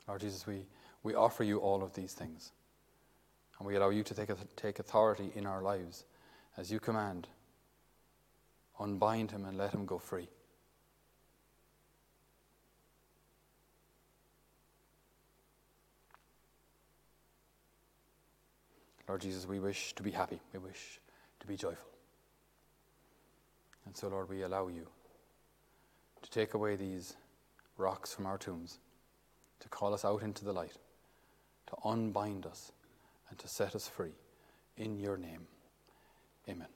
Lord 0.07 0.21
Jesus, 0.21 0.47
we, 0.47 0.67
we 1.03 1.15
offer 1.15 1.45
you 1.45 1.59
all 1.59 1.83
of 1.83 1.95
these 1.95 2.13
things. 2.13 2.53
And 3.63 3.69
we 3.69 3.77
allow 3.77 3.91
you 3.91 4.03
to 4.03 4.13
take, 4.13 4.29
take 4.57 4.81
authority 4.81 5.31
in 5.37 5.47
our 5.47 5.63
lives 5.63 6.05
as 6.57 6.73
you 6.73 6.81
command 6.81 7.29
unbind 8.81 9.31
him 9.31 9.45
and 9.45 9.57
let 9.57 9.73
him 9.73 9.87
go 9.87 9.99
free. 9.99 10.27
Lord 19.07 19.21
Jesus, 19.21 19.47
we 19.47 19.61
wish 19.61 19.95
to 19.95 20.03
be 20.03 20.11
happy. 20.11 20.41
We 20.53 20.59
wish 20.59 20.99
to 21.39 21.47
be 21.47 21.57
joyful. 21.57 21.91
And 23.87 23.97
so, 23.97 24.09
Lord, 24.09 24.29
we 24.29 24.43
allow 24.43 24.67
you 24.67 24.89
to 26.21 26.31
take 26.31 26.55
away 26.55 26.75
these 26.75 27.15
rocks 27.77 28.13
from 28.13 28.27
our 28.27 28.39
tombs, 28.39 28.81
to 29.61 29.69
call 29.69 29.95
us 29.95 30.05
out 30.05 30.25
into 30.25 30.45
the 30.45 30.53
light, 30.53 30.79
to 31.69 31.77
unbind 31.85 32.45
us, 32.45 32.73
and 33.33 33.39
to 33.39 33.49
set 33.49 33.75
us 33.75 33.89
free. 33.89 34.13
In 34.77 34.99
your 34.99 35.17
name, 35.17 35.47
amen. 36.47 36.69